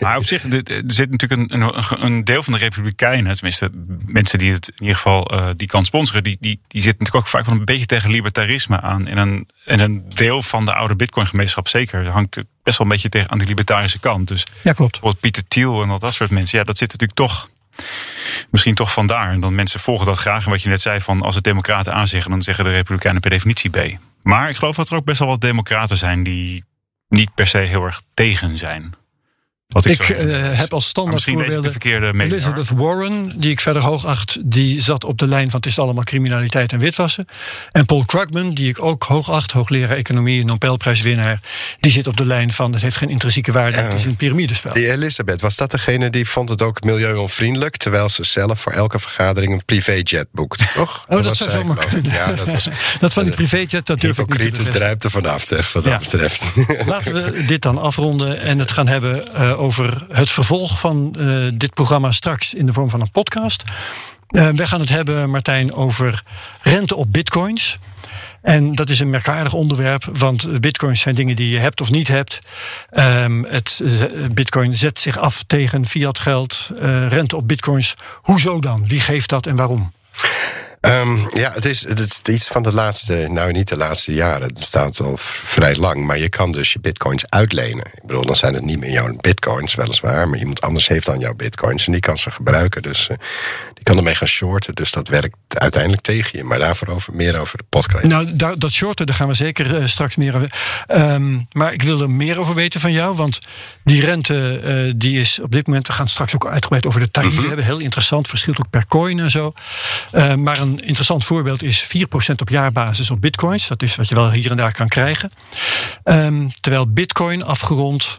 maar 0.00 0.16
op 0.16 0.24
zich, 0.24 0.44
er 0.44 0.82
zit 0.86 1.10
natuurlijk 1.10 1.52
een, 1.52 1.62
een, 1.62 1.84
een 2.04 2.24
deel 2.24 2.42
van 2.42 2.52
de 2.52 2.58
Republikeinen, 2.58 3.32
tenminste 3.32 3.70
mensen 4.06 4.38
die 4.38 4.52
het 4.52 4.68
in 4.68 4.74
ieder 4.80 4.96
geval 4.96 5.34
uh, 5.34 5.48
die 5.56 5.68
kan 5.68 5.84
sponsoren, 5.84 6.22
die, 6.22 6.36
die, 6.40 6.60
die 6.68 6.82
zitten 6.82 6.98
natuurlijk 6.98 7.26
ook 7.26 7.26
vaak 7.26 7.46
wel 7.46 7.54
een 7.54 7.64
beetje 7.64 7.86
tegen 7.86 8.10
libertarisme 8.10 8.80
aan. 8.80 9.06
En 9.06 9.18
een, 9.18 9.48
en 9.64 9.80
een 9.80 10.04
deel 10.14 10.42
van 10.42 10.64
de 10.64 10.74
oude 10.74 10.96
Bitcoin-gemeenschap 10.96 11.68
zeker 11.68 12.04
hangt 12.16 12.36
best 12.62 12.78
wel 12.78 12.86
een 12.86 12.92
beetje 12.92 13.08
tegen 13.08 13.30
aan 13.30 13.38
die 13.38 13.46
libertarische 13.48 13.98
kant. 13.98 14.28
Dus 14.28 14.46
ja, 14.62 14.72
klopt. 14.72 14.90
Bijvoorbeeld 14.92 15.20
Pieter 15.20 15.46
Thiel 15.48 15.82
en 15.82 15.90
al 15.90 15.98
dat 15.98 16.14
soort 16.14 16.30
mensen. 16.30 16.58
Ja, 16.58 16.64
dat 16.64 16.78
zit 16.78 16.90
natuurlijk 16.90 17.18
toch 17.18 17.50
misschien 18.50 18.74
toch 18.74 18.92
vandaar. 18.92 19.32
En 19.32 19.40
dan 19.40 19.54
mensen 19.54 19.80
volgen 19.80 20.06
dat 20.06 20.18
graag. 20.18 20.44
En 20.44 20.50
wat 20.50 20.62
je 20.62 20.68
net 20.68 20.80
zei, 20.80 21.00
van 21.00 21.22
als 21.22 21.34
het 21.34 21.44
democraten 21.44 21.94
aanzeggen, 21.94 22.30
dan 22.30 22.42
zeggen 22.42 22.64
de 22.64 22.70
republikeinen 22.70 23.20
per 23.22 23.30
definitie 23.30 23.70
B. 23.70 23.98
Maar 24.22 24.48
ik 24.48 24.56
geloof 24.56 24.76
dat 24.76 24.90
er 24.90 24.96
ook 24.96 25.04
best 25.04 25.18
wel 25.18 25.28
wat 25.28 25.40
democraten 25.40 25.96
zijn 25.96 26.22
die 26.22 26.64
niet 27.08 27.34
per 27.34 27.46
se 27.46 27.58
heel 27.58 27.84
erg 27.84 28.02
tegen 28.14 28.58
zijn. 28.58 28.94
Wat 29.66 29.84
ik, 29.84 30.08
ik 30.08 30.08
uh, 30.08 30.58
heb 30.58 30.72
als 30.72 30.86
standaard 30.86 31.24
voorbeelden 31.24 32.20
Elizabeth 32.20 32.70
Warren, 32.70 33.32
die 33.40 33.50
ik 33.50 33.60
verder 33.60 33.82
hoog 33.82 34.04
acht, 34.04 34.38
die 34.44 34.80
zat 34.80 35.04
op 35.04 35.18
de 35.18 35.26
lijn 35.26 35.50
van 35.50 35.60
het 35.60 35.68
is 35.68 35.78
allemaal 35.78 36.04
criminaliteit 36.04 36.72
en 36.72 36.78
witwassen. 36.78 37.24
En 37.70 37.86
Paul 37.86 38.04
Krugman, 38.04 38.54
die 38.54 38.68
ik 38.68 38.82
ook 38.82 39.02
hoog 39.02 39.30
acht, 39.30 39.52
hoogleraar 39.52 39.96
economie, 39.96 40.44
Nobelprijswinnaar, 40.44 41.40
die 41.80 41.92
zit 41.92 42.06
op 42.06 42.16
de 42.16 42.26
lijn 42.26 42.52
van 42.52 42.72
het 42.72 42.82
heeft 42.82 42.96
geen 42.96 43.08
intrinsieke 43.08 43.52
waarde, 43.52 43.76
het 43.76 43.98
is 43.98 44.04
een 44.04 44.16
piramidespel. 44.16 44.72
Die 44.72 44.90
Elizabeth, 44.90 45.40
was 45.40 45.56
dat 45.56 45.70
degene 45.70 46.10
die 46.10 46.28
vond 46.28 46.48
het 46.48 46.62
ook 46.62 46.82
milieuonvriendelijk, 46.82 47.76
terwijl 47.76 48.08
ze 48.08 48.24
zelf 48.24 48.60
voor 48.60 48.72
elke 48.72 48.98
vergadering 48.98 49.52
een 49.52 49.64
privéjet 49.64 50.26
boekt, 50.32 50.74
toch? 50.74 51.04
Oh, 51.08 51.14
dat, 51.14 51.24
dat 51.24 51.36
zou 51.36 51.50
zomaar 51.50 51.86
kunnen. 51.86 52.12
Ja, 52.12 52.32
dat, 52.32 52.46
was, 52.46 52.68
dat 53.00 53.12
van 53.12 53.24
die 53.24 53.34
privéjet, 53.34 53.86
dat 53.86 54.00
durf 54.00 54.18
ik 54.18 54.38
niet 54.38 54.54
te 54.54 54.68
druipt 54.68 55.04
er 55.04 55.10
vanaf, 55.10 55.48
wat 55.72 55.84
ja. 55.84 55.90
dat 55.90 55.98
betreft. 55.98 56.54
Laten 56.86 57.14
we 57.14 57.44
dit 57.44 57.62
dan 57.62 57.78
afronden 57.78 58.40
en 58.40 58.58
het 58.58 58.70
gaan 58.70 58.88
hebben 58.88 59.24
uh, 59.34 59.55
over 59.56 60.06
het 60.12 60.30
vervolg 60.30 60.80
van 60.80 61.14
uh, 61.18 61.50
dit 61.54 61.74
programma 61.74 62.12
straks 62.12 62.54
in 62.54 62.66
de 62.66 62.72
vorm 62.72 62.90
van 62.90 63.00
een 63.00 63.10
podcast. 63.10 63.62
Uh, 64.30 64.48
we 64.48 64.66
gaan 64.66 64.80
het 64.80 64.88
hebben, 64.88 65.30
Martijn, 65.30 65.74
over 65.74 66.22
rente 66.60 66.96
op 66.96 67.12
bitcoins. 67.12 67.78
En 68.42 68.74
dat 68.74 68.88
is 68.90 69.00
een 69.00 69.10
merkwaardig 69.10 69.54
onderwerp, 69.54 70.04
want 70.12 70.60
bitcoins 70.60 71.00
zijn 71.00 71.14
dingen 71.14 71.36
die 71.36 71.48
je 71.48 71.58
hebt 71.58 71.80
of 71.80 71.90
niet 71.90 72.08
hebt. 72.08 72.38
Um, 72.92 73.44
het, 73.44 73.82
bitcoin 74.32 74.74
zet 74.74 74.98
zich 74.98 75.18
af 75.18 75.42
tegen 75.46 75.86
fiat 75.86 76.18
geld, 76.18 76.70
rente 77.08 77.36
op 77.36 77.48
bitcoins. 77.48 77.94
Hoezo 78.22 78.60
dan? 78.60 78.86
Wie 78.86 79.00
geeft 79.00 79.28
dat 79.28 79.46
en 79.46 79.56
waarom? 79.56 79.92
Um, 80.80 81.28
ja, 81.34 81.52
het 81.52 81.64
is, 81.64 81.88
het 81.88 81.98
is 81.98 82.20
iets 82.22 82.48
van 82.48 82.62
de 82.62 82.72
laatste, 82.72 83.26
nou 83.30 83.52
niet 83.52 83.68
de 83.68 83.76
laatste 83.76 84.14
jaren. 84.14 84.48
Het 84.48 84.60
staat 84.60 85.00
al 85.00 85.16
vrij 85.16 85.76
lang. 85.76 86.04
Maar 86.04 86.18
je 86.18 86.28
kan 86.28 86.50
dus 86.50 86.72
je 86.72 86.80
bitcoins 86.80 87.24
uitlenen. 87.28 87.86
Ik 87.94 88.06
bedoel, 88.06 88.24
dan 88.24 88.36
zijn 88.36 88.54
het 88.54 88.64
niet 88.64 88.78
meer 88.78 88.90
jouw 88.90 89.16
bitcoins, 89.16 89.74
weliswaar. 89.74 90.28
Maar 90.28 90.38
iemand 90.38 90.60
anders 90.60 90.88
heeft 90.88 91.06
dan 91.06 91.18
jouw 91.18 91.34
bitcoins 91.34 91.86
en 91.86 91.92
die 91.92 92.00
kan 92.00 92.18
ze 92.18 92.30
gebruiken. 92.30 92.82
Dus 92.82 93.10
die 93.74 93.75
kan 93.86 93.96
ermee 93.96 94.14
gaan 94.14 94.28
shorten. 94.28 94.74
Dus 94.74 94.92
dat 94.92 95.08
werkt 95.08 95.36
uiteindelijk 95.48 96.02
tegen 96.02 96.38
je. 96.38 96.44
Maar 96.44 96.58
daarvoor 96.58 96.88
over, 96.88 97.14
meer 97.14 97.38
over 97.38 97.58
de 97.58 97.64
podcast. 97.68 98.04
Nou, 98.04 98.36
dat 98.58 98.72
shorten, 98.72 99.06
daar 99.06 99.14
gaan 99.14 99.28
we 99.28 99.34
zeker 99.34 99.80
uh, 99.80 99.86
straks 99.86 100.16
meer 100.16 100.34
over. 100.34 100.52
Um, 100.88 101.46
maar 101.52 101.72
ik 101.72 101.82
wil 101.82 102.00
er 102.00 102.10
meer 102.10 102.40
over 102.40 102.54
weten 102.54 102.80
van 102.80 102.92
jou. 102.92 103.16
Want 103.16 103.38
die 103.84 104.00
rente, 104.00 104.60
uh, 104.64 104.92
die 104.96 105.20
is 105.20 105.40
op 105.40 105.50
dit 105.50 105.66
moment. 105.66 105.86
We 105.86 105.92
gaan 105.92 106.08
straks 106.08 106.34
ook 106.34 106.46
uitgebreid 106.46 106.86
over 106.86 107.00
de 107.00 107.10
tarieven 107.10 107.36
mm 107.36 107.40
-hmm. 107.40 107.48
hebben. 107.48 107.66
Heel 107.74 107.84
interessant, 107.84 108.28
verschilt 108.28 108.58
ook 108.58 108.70
per 108.70 108.86
coin 108.86 109.18
en 109.18 109.30
zo. 109.30 109.52
maar 110.36 110.58
een 110.58 110.80
interessant 110.80 111.24
voorbeeld 111.24 111.62
is 111.62 111.84
4% 111.84 111.88
op 112.36 112.48
jaarbasis 112.48 113.10
op 113.10 113.20
bitcoins. 113.20 113.68
Dat 113.68 113.82
is 113.82 113.96
wat 113.96 114.08
je 114.08 114.14
wel 114.14 114.30
hier 114.30 114.50
en 114.50 114.56
daar 114.56 114.72
kan 114.72 114.88
krijgen. 114.88 115.30
Um, 116.04 116.50
terwijl 116.60 116.92
bitcoin 116.92 117.44
afgerond 117.44 118.18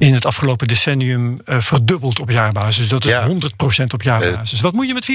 in 0.00 0.14
het 0.14 0.26
afgelopen 0.26 0.66
decennium 0.66 1.40
uh, 1.44 1.60
verdubbeld 1.60 2.20
op 2.20 2.30
jaarbasis. 2.30 2.88
Dat 2.88 3.04
is 3.04 3.10
ja. 3.10 3.28
100% 3.28 3.32
op 3.94 4.02
jaarbasis. 4.02 4.56
Uh, 4.56 4.62
Wat 4.62 4.72
moet 4.72 4.86
je 4.86 4.94
met 4.94 5.10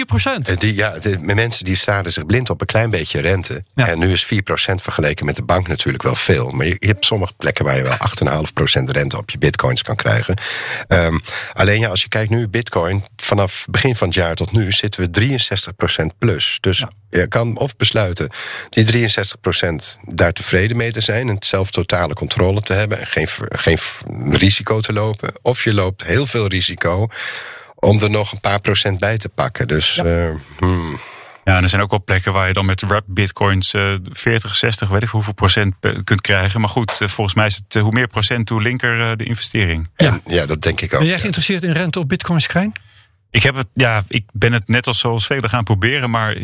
4%? 0.47 0.49
Uh, 0.49 0.57
die, 0.57 0.75
ja, 0.75 0.89
de, 0.89 1.17
mensen 1.19 1.65
die 1.65 1.75
staren 1.75 2.11
zich 2.11 2.25
blind 2.25 2.49
op 2.49 2.61
een 2.61 2.67
klein 2.67 2.89
beetje 2.89 3.21
rente. 3.21 3.63
Ja. 3.75 3.87
En 3.87 3.99
nu 3.99 4.11
is 4.11 4.25
4% 4.25 4.27
vergeleken 4.75 5.25
met 5.25 5.35
de 5.35 5.43
bank 5.43 5.67
natuurlijk 5.67 6.03
wel 6.03 6.15
veel. 6.15 6.49
Maar 6.49 6.65
je, 6.65 6.75
je 6.79 6.87
hebt 6.87 7.05
sommige 7.05 7.33
plekken 7.37 7.65
waar 7.65 7.77
je 7.77 7.83
wel 7.83 7.97
8,5% 8.79 8.83
rente 8.83 9.17
op 9.17 9.29
je 9.29 9.37
bitcoins 9.37 9.81
kan 9.81 9.95
krijgen. 9.95 10.35
Um, 10.87 11.21
alleen 11.53 11.79
ja, 11.79 11.89
als 11.89 12.01
je 12.01 12.07
kijkt 12.07 12.29
nu, 12.29 12.47
bitcoin, 12.47 13.03
vanaf 13.15 13.65
begin 13.69 13.95
van 13.95 14.07
het 14.07 14.15
jaar 14.15 14.35
tot 14.35 14.51
nu 14.51 14.71
zitten 14.71 15.11
we 15.11 15.37
63% 16.13 16.17
plus. 16.17 16.57
Dus 16.61 16.77
ja. 16.77 16.91
Je 17.15 17.27
kan 17.27 17.57
of 17.57 17.75
besluiten 17.75 18.29
die 18.69 19.09
63% 19.09 20.01
daar 20.01 20.33
tevreden 20.33 20.77
mee 20.77 20.91
te 20.91 21.01
zijn 21.01 21.29
en 21.29 21.37
zelf 21.39 21.71
totale 21.71 22.13
controle 22.13 22.61
te 22.61 22.73
hebben 22.73 22.99
en 22.99 23.07
geen, 23.07 23.27
geen 23.49 23.77
risico 24.31 24.79
te 24.79 24.93
lopen. 24.93 25.33
Of 25.41 25.63
je 25.63 25.73
loopt 25.73 26.03
heel 26.03 26.25
veel 26.25 26.47
risico 26.47 27.07
om 27.75 28.01
er 28.01 28.09
nog 28.09 28.31
een 28.31 28.39
paar 28.39 28.61
procent 28.61 28.99
bij 28.99 29.17
te 29.17 29.29
pakken. 29.29 29.67
Dus. 29.67 29.95
Ja. 29.95 30.03
Uh, 30.03 30.35
hmm. 30.57 30.99
Ja, 31.43 31.55
en 31.55 31.63
er 31.63 31.69
zijn 31.69 31.81
ook 31.81 31.89
wel 31.89 32.03
plekken 32.03 32.33
waar 32.33 32.47
je 32.47 32.53
dan 32.53 32.65
met 32.65 32.81
wrap 32.81 33.03
bitcoins 33.07 33.73
uh, 33.73 33.95
40, 34.03 34.55
60, 34.55 34.89
weet 34.89 35.03
ik 35.03 35.09
hoeveel 35.09 35.33
procent 35.33 35.75
kunt 36.03 36.21
krijgen. 36.21 36.59
Maar 36.59 36.69
goed, 36.69 37.01
uh, 37.01 37.07
volgens 37.07 37.35
mij 37.35 37.45
is 37.45 37.55
het 37.55 37.75
uh, 37.75 37.83
hoe 37.83 37.91
meer 37.91 38.07
procent, 38.07 38.49
hoe 38.49 38.61
linker 38.61 39.17
de 39.17 39.23
investering. 39.23 39.89
Ja. 39.95 40.07
En, 40.07 40.21
ja, 40.25 40.45
dat 40.45 40.61
denk 40.61 40.81
ik 40.81 40.93
ook. 40.93 40.99
Ben 40.99 41.07
jij 41.07 41.19
geïnteresseerd 41.19 41.63
in 41.63 41.71
rente 41.71 41.99
op 41.99 42.09
bitcoins, 42.09 42.47
Krijn? 42.47 42.73
Ik, 43.35 43.43
heb 43.43 43.55
het, 43.55 43.67
ja, 43.73 44.03
ik 44.07 44.23
ben 44.33 44.53
het 44.53 44.67
net 44.67 44.87
als 44.87 44.99
zoals 44.99 45.25
velen 45.25 45.49
gaan 45.49 45.63
proberen, 45.63 46.09
maar 46.09 46.37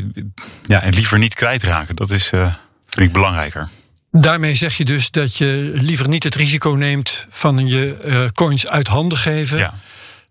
ja, 0.65 0.82
en 0.82 0.93
liever 0.93 1.17
niet 1.17 1.34
kwijtraken. 1.34 1.95
Dat 1.95 2.10
is, 2.10 2.27
vind 2.27 3.08
ik 3.08 3.13
belangrijker. 3.13 3.69
Daarmee 4.12 4.56
zeg 4.56 4.77
je 4.77 4.86
dus 4.86 5.12
dat 5.12 5.38
je 5.38 5.71
liever 5.73 6.08
niet 6.08 6.23
het 6.23 6.36
risico 6.36 6.69
neemt 6.69 7.27
van 7.30 7.67
je 7.67 7.97
uh, 8.06 8.25
coins 8.34 8.67
uit 8.67 8.88
handen 8.88 9.17
geven. 9.17 9.58
Ja. 9.58 9.73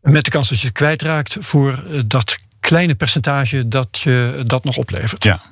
Met 0.02 0.24
de 0.24 0.30
kans 0.30 0.48
dat 0.48 0.60
je 0.60 0.66
het 0.66 0.76
kwijtraakt 0.76 1.36
voor 1.40 1.84
uh, 1.88 2.00
dat 2.06 2.38
kleine 2.60 2.94
percentage 2.94 3.68
dat 3.68 3.98
je 3.98 4.42
dat 4.46 4.64
nog 4.64 4.76
oplevert. 4.76 5.24
Ja. 5.24 5.42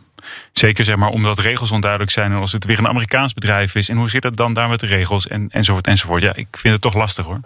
Zeker 0.53 0.85
zeg 0.85 0.97
maar 0.97 1.09
omdat 1.09 1.39
regels 1.39 1.71
onduidelijk 1.71 2.11
zijn. 2.11 2.33
En 2.33 2.39
als 2.39 2.53
het 2.53 2.65
weer 2.65 2.79
een 2.79 2.89
Amerikaans 2.89 3.35
bedrijf 3.35 3.75
is. 3.75 3.89
En 3.89 3.97
hoe 3.97 4.11
zit 4.11 4.23
het 4.23 4.37
dan 4.37 4.53
daar 4.53 4.69
met 4.69 4.81
de 4.81 4.87
regels? 4.87 5.27
En, 5.27 5.49
enzovoort 5.51 5.87
enzovoort. 5.87 6.23
Ja, 6.23 6.35
ik 6.35 6.49
vind 6.51 6.73
het 6.73 6.83
toch 6.83 6.95
lastig 6.95 7.25
hoor. 7.25 7.41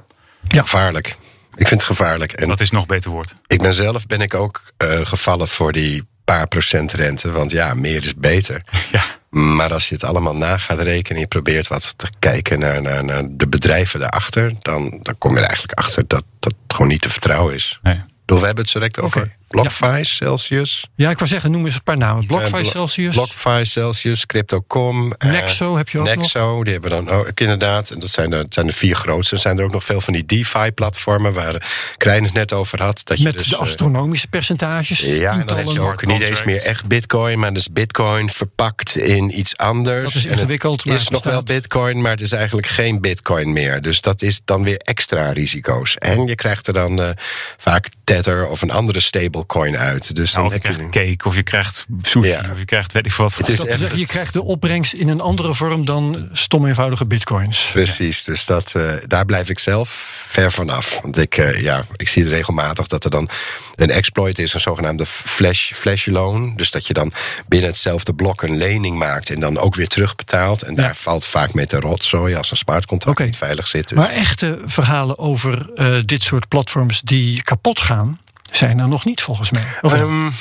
Ja. 0.48 0.60
Gevaarlijk. 0.60 1.16
Ik 1.54 1.68
vind 1.68 1.80
het 1.80 1.84
gevaarlijk. 1.84 2.32
En 2.32 2.48
dat 2.48 2.60
is 2.60 2.70
nog 2.70 2.86
beter 2.86 3.10
woord. 3.10 3.32
Ik 3.46 3.62
ben 3.62 3.74
zelf 3.74 4.06
ben 4.06 4.20
ik 4.20 4.34
ook 4.34 4.62
uh, 4.84 5.06
gevallen 5.06 5.48
voor 5.48 5.72
die 5.72 6.04
paar 6.24 6.48
procent 6.48 6.92
rente. 6.92 7.30
Want 7.30 7.50
ja, 7.50 7.74
meer 7.74 8.04
is 8.04 8.14
beter. 8.14 8.62
Ja. 8.92 9.02
Maar 9.30 9.72
als 9.72 9.88
je 9.88 9.94
het 9.94 10.04
allemaal 10.04 10.36
na 10.36 10.58
gaat 10.58 10.80
rekenen 10.80 11.14
en 11.14 11.20
je 11.20 11.26
probeert 11.26 11.68
wat 11.68 11.98
te 11.98 12.08
kijken 12.18 12.58
naar, 12.58 12.82
naar, 12.82 13.04
naar 13.04 13.22
de 13.30 13.48
bedrijven 13.48 14.00
daarachter, 14.00 14.52
dan, 14.58 14.98
dan 15.02 15.18
kom 15.18 15.30
je 15.30 15.36
er 15.36 15.44
eigenlijk 15.44 15.78
achter 15.78 16.04
dat 16.06 16.24
dat 16.38 16.54
gewoon 16.68 16.88
niet 16.88 17.00
te 17.00 17.10
vertrouwen 17.10 17.54
is. 17.54 17.78
Nee. 17.82 18.02
Dus 18.24 18.40
we 18.40 18.46
hebben 18.46 18.64
het 18.64 18.72
zo 18.72 18.78
direct 18.78 19.00
over 19.00 19.20
okay. 19.20 19.36
BlockFi, 19.52 19.86
ja. 19.86 20.02
Celsius. 20.02 20.86
Ja, 20.94 21.10
ik 21.10 21.18
wou 21.18 21.30
zeggen, 21.30 21.50
noem 21.50 21.64
eens 21.66 21.74
een 21.74 21.82
paar 21.82 21.96
namen. 21.96 22.26
BlockFi, 22.26 22.56
uh, 22.56 22.64
Celsius. 22.64 23.14
BlockFi, 23.14 23.64
Celsius, 23.64 24.26
Crypto.com. 24.26 25.12
Nexo 25.18 25.70
uh, 25.70 25.76
heb 25.76 25.88
je 25.88 25.98
ook 25.98 26.04
Nexo, 26.04 26.54
nog? 26.54 26.64
die 26.64 26.72
hebben 26.72 26.90
dan 26.90 27.08
ook 27.08 27.40
inderdaad. 27.40 27.90
En 27.90 28.00
dat 28.00 28.10
zijn 28.10 28.30
de, 28.30 28.36
dat 28.36 28.54
zijn 28.54 28.66
de 28.66 28.72
vier 28.72 28.94
grootste. 28.94 29.34
Er 29.34 29.40
zijn 29.40 29.58
er 29.58 29.64
ook 29.64 29.72
nog 29.72 29.84
veel 29.84 30.00
van 30.00 30.12
die 30.12 30.26
DeFi-platformen 30.26 31.32
waar 31.32 31.70
Krijn 31.96 32.24
het 32.24 32.32
net 32.32 32.52
over 32.52 32.82
had. 32.82 33.00
Dat 33.04 33.18
Met 33.18 33.32
je 33.32 33.38
dus, 33.38 33.46
de 33.46 33.56
astronomische 33.56 34.28
percentages. 34.28 35.00
Ja, 35.00 35.32
en 35.32 35.46
dan 35.46 35.56
heb 35.56 35.66
je 35.66 35.80
ook 35.80 36.06
niet 36.06 36.20
eens 36.22 36.44
meer 36.44 36.62
echt 36.62 36.86
bitcoin, 36.86 37.38
maar 37.38 37.52
dus 37.52 37.72
bitcoin 37.72 38.30
verpakt 38.30 38.96
in 38.96 39.38
iets 39.38 39.56
anders. 39.56 40.02
Dat 40.02 40.14
is 40.14 40.26
ingewikkeld. 40.26 40.84
Het 40.84 40.92
is 40.92 41.08
nog 41.08 41.24
wel 41.24 41.42
bitcoin, 41.42 42.00
maar 42.00 42.10
het 42.10 42.20
is 42.20 42.32
eigenlijk 42.32 42.66
geen 42.66 43.00
bitcoin 43.00 43.52
meer. 43.52 43.80
Dus 43.80 44.00
dat 44.00 44.22
is 44.22 44.40
dan 44.44 44.62
weer 44.62 44.76
extra 44.76 45.30
risico's. 45.30 45.96
En 45.96 46.26
je 46.26 46.34
krijgt 46.34 46.66
er 46.66 46.72
dan 46.72 47.00
uh, 47.00 47.08
vaak 47.56 47.88
Tether 48.04 48.46
of 48.46 48.62
een 48.62 48.70
andere 48.70 49.00
stablecoin 49.42 49.76
uit. 49.76 50.14
Dus 50.14 50.32
nou, 50.32 50.48
dan 50.48 50.58
of 50.58 50.62
je 50.62 50.72
krijgt 50.72 50.90
cake, 50.90 51.28
of 51.28 51.34
je 51.34 51.42
krijgt 51.42 51.86
sushi, 52.02 52.28
ja. 52.28 52.44
of 52.52 52.58
je 52.58 52.64
krijgt 52.64 52.92
weet 52.92 53.06
ik 53.06 53.12
wat. 53.12 53.34
Het 53.34 53.48
is 53.48 53.58
dat 53.58 53.66
echt, 53.66 53.98
je 53.98 54.06
krijgt 54.06 54.32
de 54.32 54.42
opbrengst 54.42 54.92
in 54.92 55.08
een 55.08 55.20
andere 55.20 55.54
vorm 55.54 55.84
dan 55.84 56.28
stom 56.32 56.66
eenvoudige 56.66 57.06
bitcoins. 57.06 57.70
Precies, 57.72 58.24
dus 58.24 58.44
dat, 58.44 58.72
uh, 58.76 58.92
daar 59.06 59.24
blijf 59.24 59.48
ik 59.48 59.58
zelf 59.58 59.88
ver 60.28 60.52
vanaf. 60.52 60.98
Want 61.02 61.18
ik, 61.18 61.36
uh, 61.36 61.62
ja, 61.62 61.84
ik 61.96 62.08
zie 62.08 62.28
regelmatig 62.28 62.86
dat 62.86 63.04
er 63.04 63.10
dan 63.10 63.28
een 63.74 63.90
exploit 63.90 64.38
is, 64.38 64.54
een 64.54 64.60
zogenaamde 64.60 65.06
flash, 65.06 65.72
flash 65.72 66.06
loan. 66.06 66.56
Dus 66.56 66.70
dat 66.70 66.86
je 66.86 66.92
dan 66.92 67.12
binnen 67.48 67.70
hetzelfde 67.70 68.14
blok 68.14 68.42
een 68.42 68.56
lening 68.56 68.98
maakt 68.98 69.30
en 69.30 69.40
dan 69.40 69.58
ook 69.58 69.74
weer 69.74 69.88
terugbetaalt. 69.88 70.62
En 70.62 70.74
daar 70.74 70.96
valt 70.96 71.26
vaak 71.26 71.54
mee 71.54 71.66
te 71.66 71.80
rotzooi 71.80 72.34
als 72.34 72.50
een 72.50 72.56
smartcontract 72.56 73.16
okay. 73.16 73.26
niet 73.26 73.36
veilig 73.36 73.68
zit. 73.68 73.88
Dus. 73.88 73.98
Maar 73.98 74.10
echte 74.10 74.58
verhalen 74.64 75.18
over 75.18 75.70
uh, 75.74 75.96
dit 76.02 76.22
soort 76.22 76.48
platforms 76.48 77.00
die 77.00 77.42
kapot 77.42 77.80
gaan, 77.80 78.18
zijn 78.56 78.80
er 78.80 78.88
nog 78.88 79.04
niet 79.04 79.22
volgens 79.22 79.50
mij. 79.50 79.64
Um, 79.82 80.32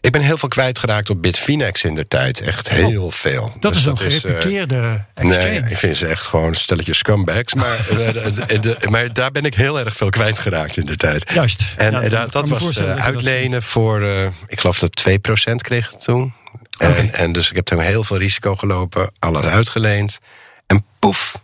ik 0.00 0.12
ben 0.12 0.20
heel 0.20 0.38
veel 0.38 0.48
kwijtgeraakt 0.48 1.10
op 1.10 1.22
Bitfinex 1.22 1.84
in 1.84 1.94
de 1.94 2.08
tijd. 2.08 2.40
Echt 2.40 2.68
heel 2.68 3.04
oh, 3.04 3.12
veel. 3.12 3.52
Dat 3.60 3.72
dus 3.72 3.80
is 3.80 3.86
een 3.86 3.98
gereputeerde 3.98 5.04
uh, 5.20 5.24
Nee, 5.24 5.58
ik 5.58 5.76
vind 5.76 5.96
ze 5.96 6.06
echt 6.06 6.26
gewoon 6.26 6.54
stelletje 6.54 6.94
scumbags. 6.94 7.54
Maar, 7.54 7.76
de, 7.88 8.58
de, 8.60 8.78
maar 8.90 9.12
daar 9.12 9.30
ben 9.30 9.44
ik 9.44 9.54
heel 9.54 9.78
erg 9.78 9.96
veel 9.96 10.10
kwijtgeraakt 10.10 10.76
in 10.76 10.86
de 10.86 10.96
tijd. 10.96 11.30
Juist. 11.32 11.74
En, 11.76 11.92
ja, 11.92 12.00
en 12.00 12.10
dat, 12.10 12.32
dat 12.32 12.48
was 12.48 12.78
uh, 12.78 12.94
uitlenen 12.94 13.50
dat 13.50 13.64
voor, 13.64 14.02
uh, 14.02 14.24
ik 14.46 14.60
geloof 14.60 14.78
dat 14.78 15.08
2% 15.08 15.54
kreeg 15.56 15.90
het 15.90 16.02
toen. 16.02 16.34
Okay. 16.78 16.96
En, 16.96 17.12
en 17.12 17.32
dus 17.32 17.50
ik 17.50 17.56
heb 17.56 17.64
toen 17.64 17.80
heel 17.80 18.04
veel 18.04 18.18
risico 18.18 18.54
gelopen. 18.54 19.10
Alles 19.18 19.44
uitgeleend. 19.44 20.18
En 20.66 20.84
poef, 20.98 21.34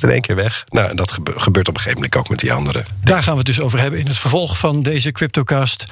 was 0.00 0.10
in 0.10 0.14
één 0.14 0.20
keer 0.20 0.36
weg. 0.36 0.64
Nou, 0.68 0.88
en 0.88 0.96
dat 0.96 1.18
gebeurt 1.36 1.68
op 1.68 1.74
een 1.74 1.80
gegeven 1.80 2.02
moment 2.02 2.16
ook 2.16 2.28
met 2.28 2.38
die 2.38 2.52
anderen. 2.52 2.84
Daar 3.00 3.22
gaan 3.22 3.32
we 3.32 3.38
het 3.38 3.46
dus 3.46 3.60
over 3.60 3.78
hebben 3.78 4.00
in 4.00 4.06
het 4.06 4.18
vervolg 4.18 4.58
van 4.58 4.82
deze 4.82 5.10
Cryptocast. 5.10 5.86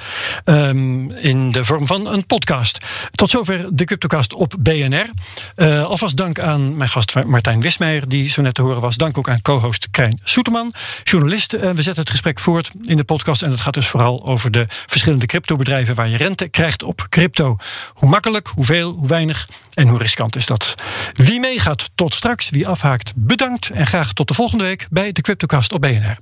Um, 0.45 1.11
in 1.11 1.51
de 1.51 1.65
vorm 1.65 1.85
van 1.85 2.07
een 2.07 2.25
podcast. 2.25 2.85
Tot 3.11 3.29
zover 3.29 3.75
de 3.75 3.83
Cryptocast 3.83 4.33
op 4.33 4.55
BNR. 4.59 5.09
Uh, 5.55 5.83
alvast 5.83 6.17
dank 6.17 6.39
aan 6.39 6.77
mijn 6.77 6.89
gast 6.89 7.15
Martijn 7.25 7.61
Wismeijer, 7.61 8.07
die 8.07 8.29
zo 8.29 8.41
net 8.41 8.53
te 8.53 8.61
horen 8.61 8.81
was. 8.81 8.97
Dank 8.97 9.17
ook 9.17 9.29
aan 9.29 9.41
co-host 9.41 9.87
Krijn 9.91 10.19
Soeterman, 10.23 10.73
journalist. 11.03 11.53
Uh, 11.53 11.61
we 11.61 11.81
zetten 11.81 12.01
het 12.01 12.09
gesprek 12.09 12.39
voort 12.39 12.71
in 12.83 12.97
de 12.97 13.03
podcast. 13.03 13.41
En 13.41 13.51
het 13.51 13.59
gaat 13.59 13.73
dus 13.73 13.87
vooral 13.87 14.25
over 14.25 14.51
de 14.51 14.65
verschillende 14.85 15.25
cryptobedrijven 15.25 15.95
waar 15.95 16.09
je 16.09 16.17
rente 16.17 16.49
krijgt 16.49 16.83
op 16.83 17.05
crypto. 17.09 17.57
Hoe 17.93 18.09
makkelijk, 18.09 18.47
hoeveel, 18.47 18.93
hoe 18.93 19.07
weinig 19.07 19.47
en 19.73 19.87
hoe 19.87 19.97
riskant 19.97 20.35
is 20.35 20.45
dat? 20.45 20.75
Wie 21.13 21.39
meegaat, 21.39 21.89
tot 21.95 22.13
straks. 22.13 22.49
Wie 22.49 22.67
afhaakt, 22.67 23.13
bedankt. 23.15 23.69
En 23.69 23.87
graag 23.91 24.13
tot 24.13 24.27
de 24.27 24.33
volgende 24.33 24.63
week 24.63 24.87
bij 24.89 25.11
de 25.11 25.21
Cryptocast 25.21 25.73
op 25.73 25.81
BNR. 25.81 26.17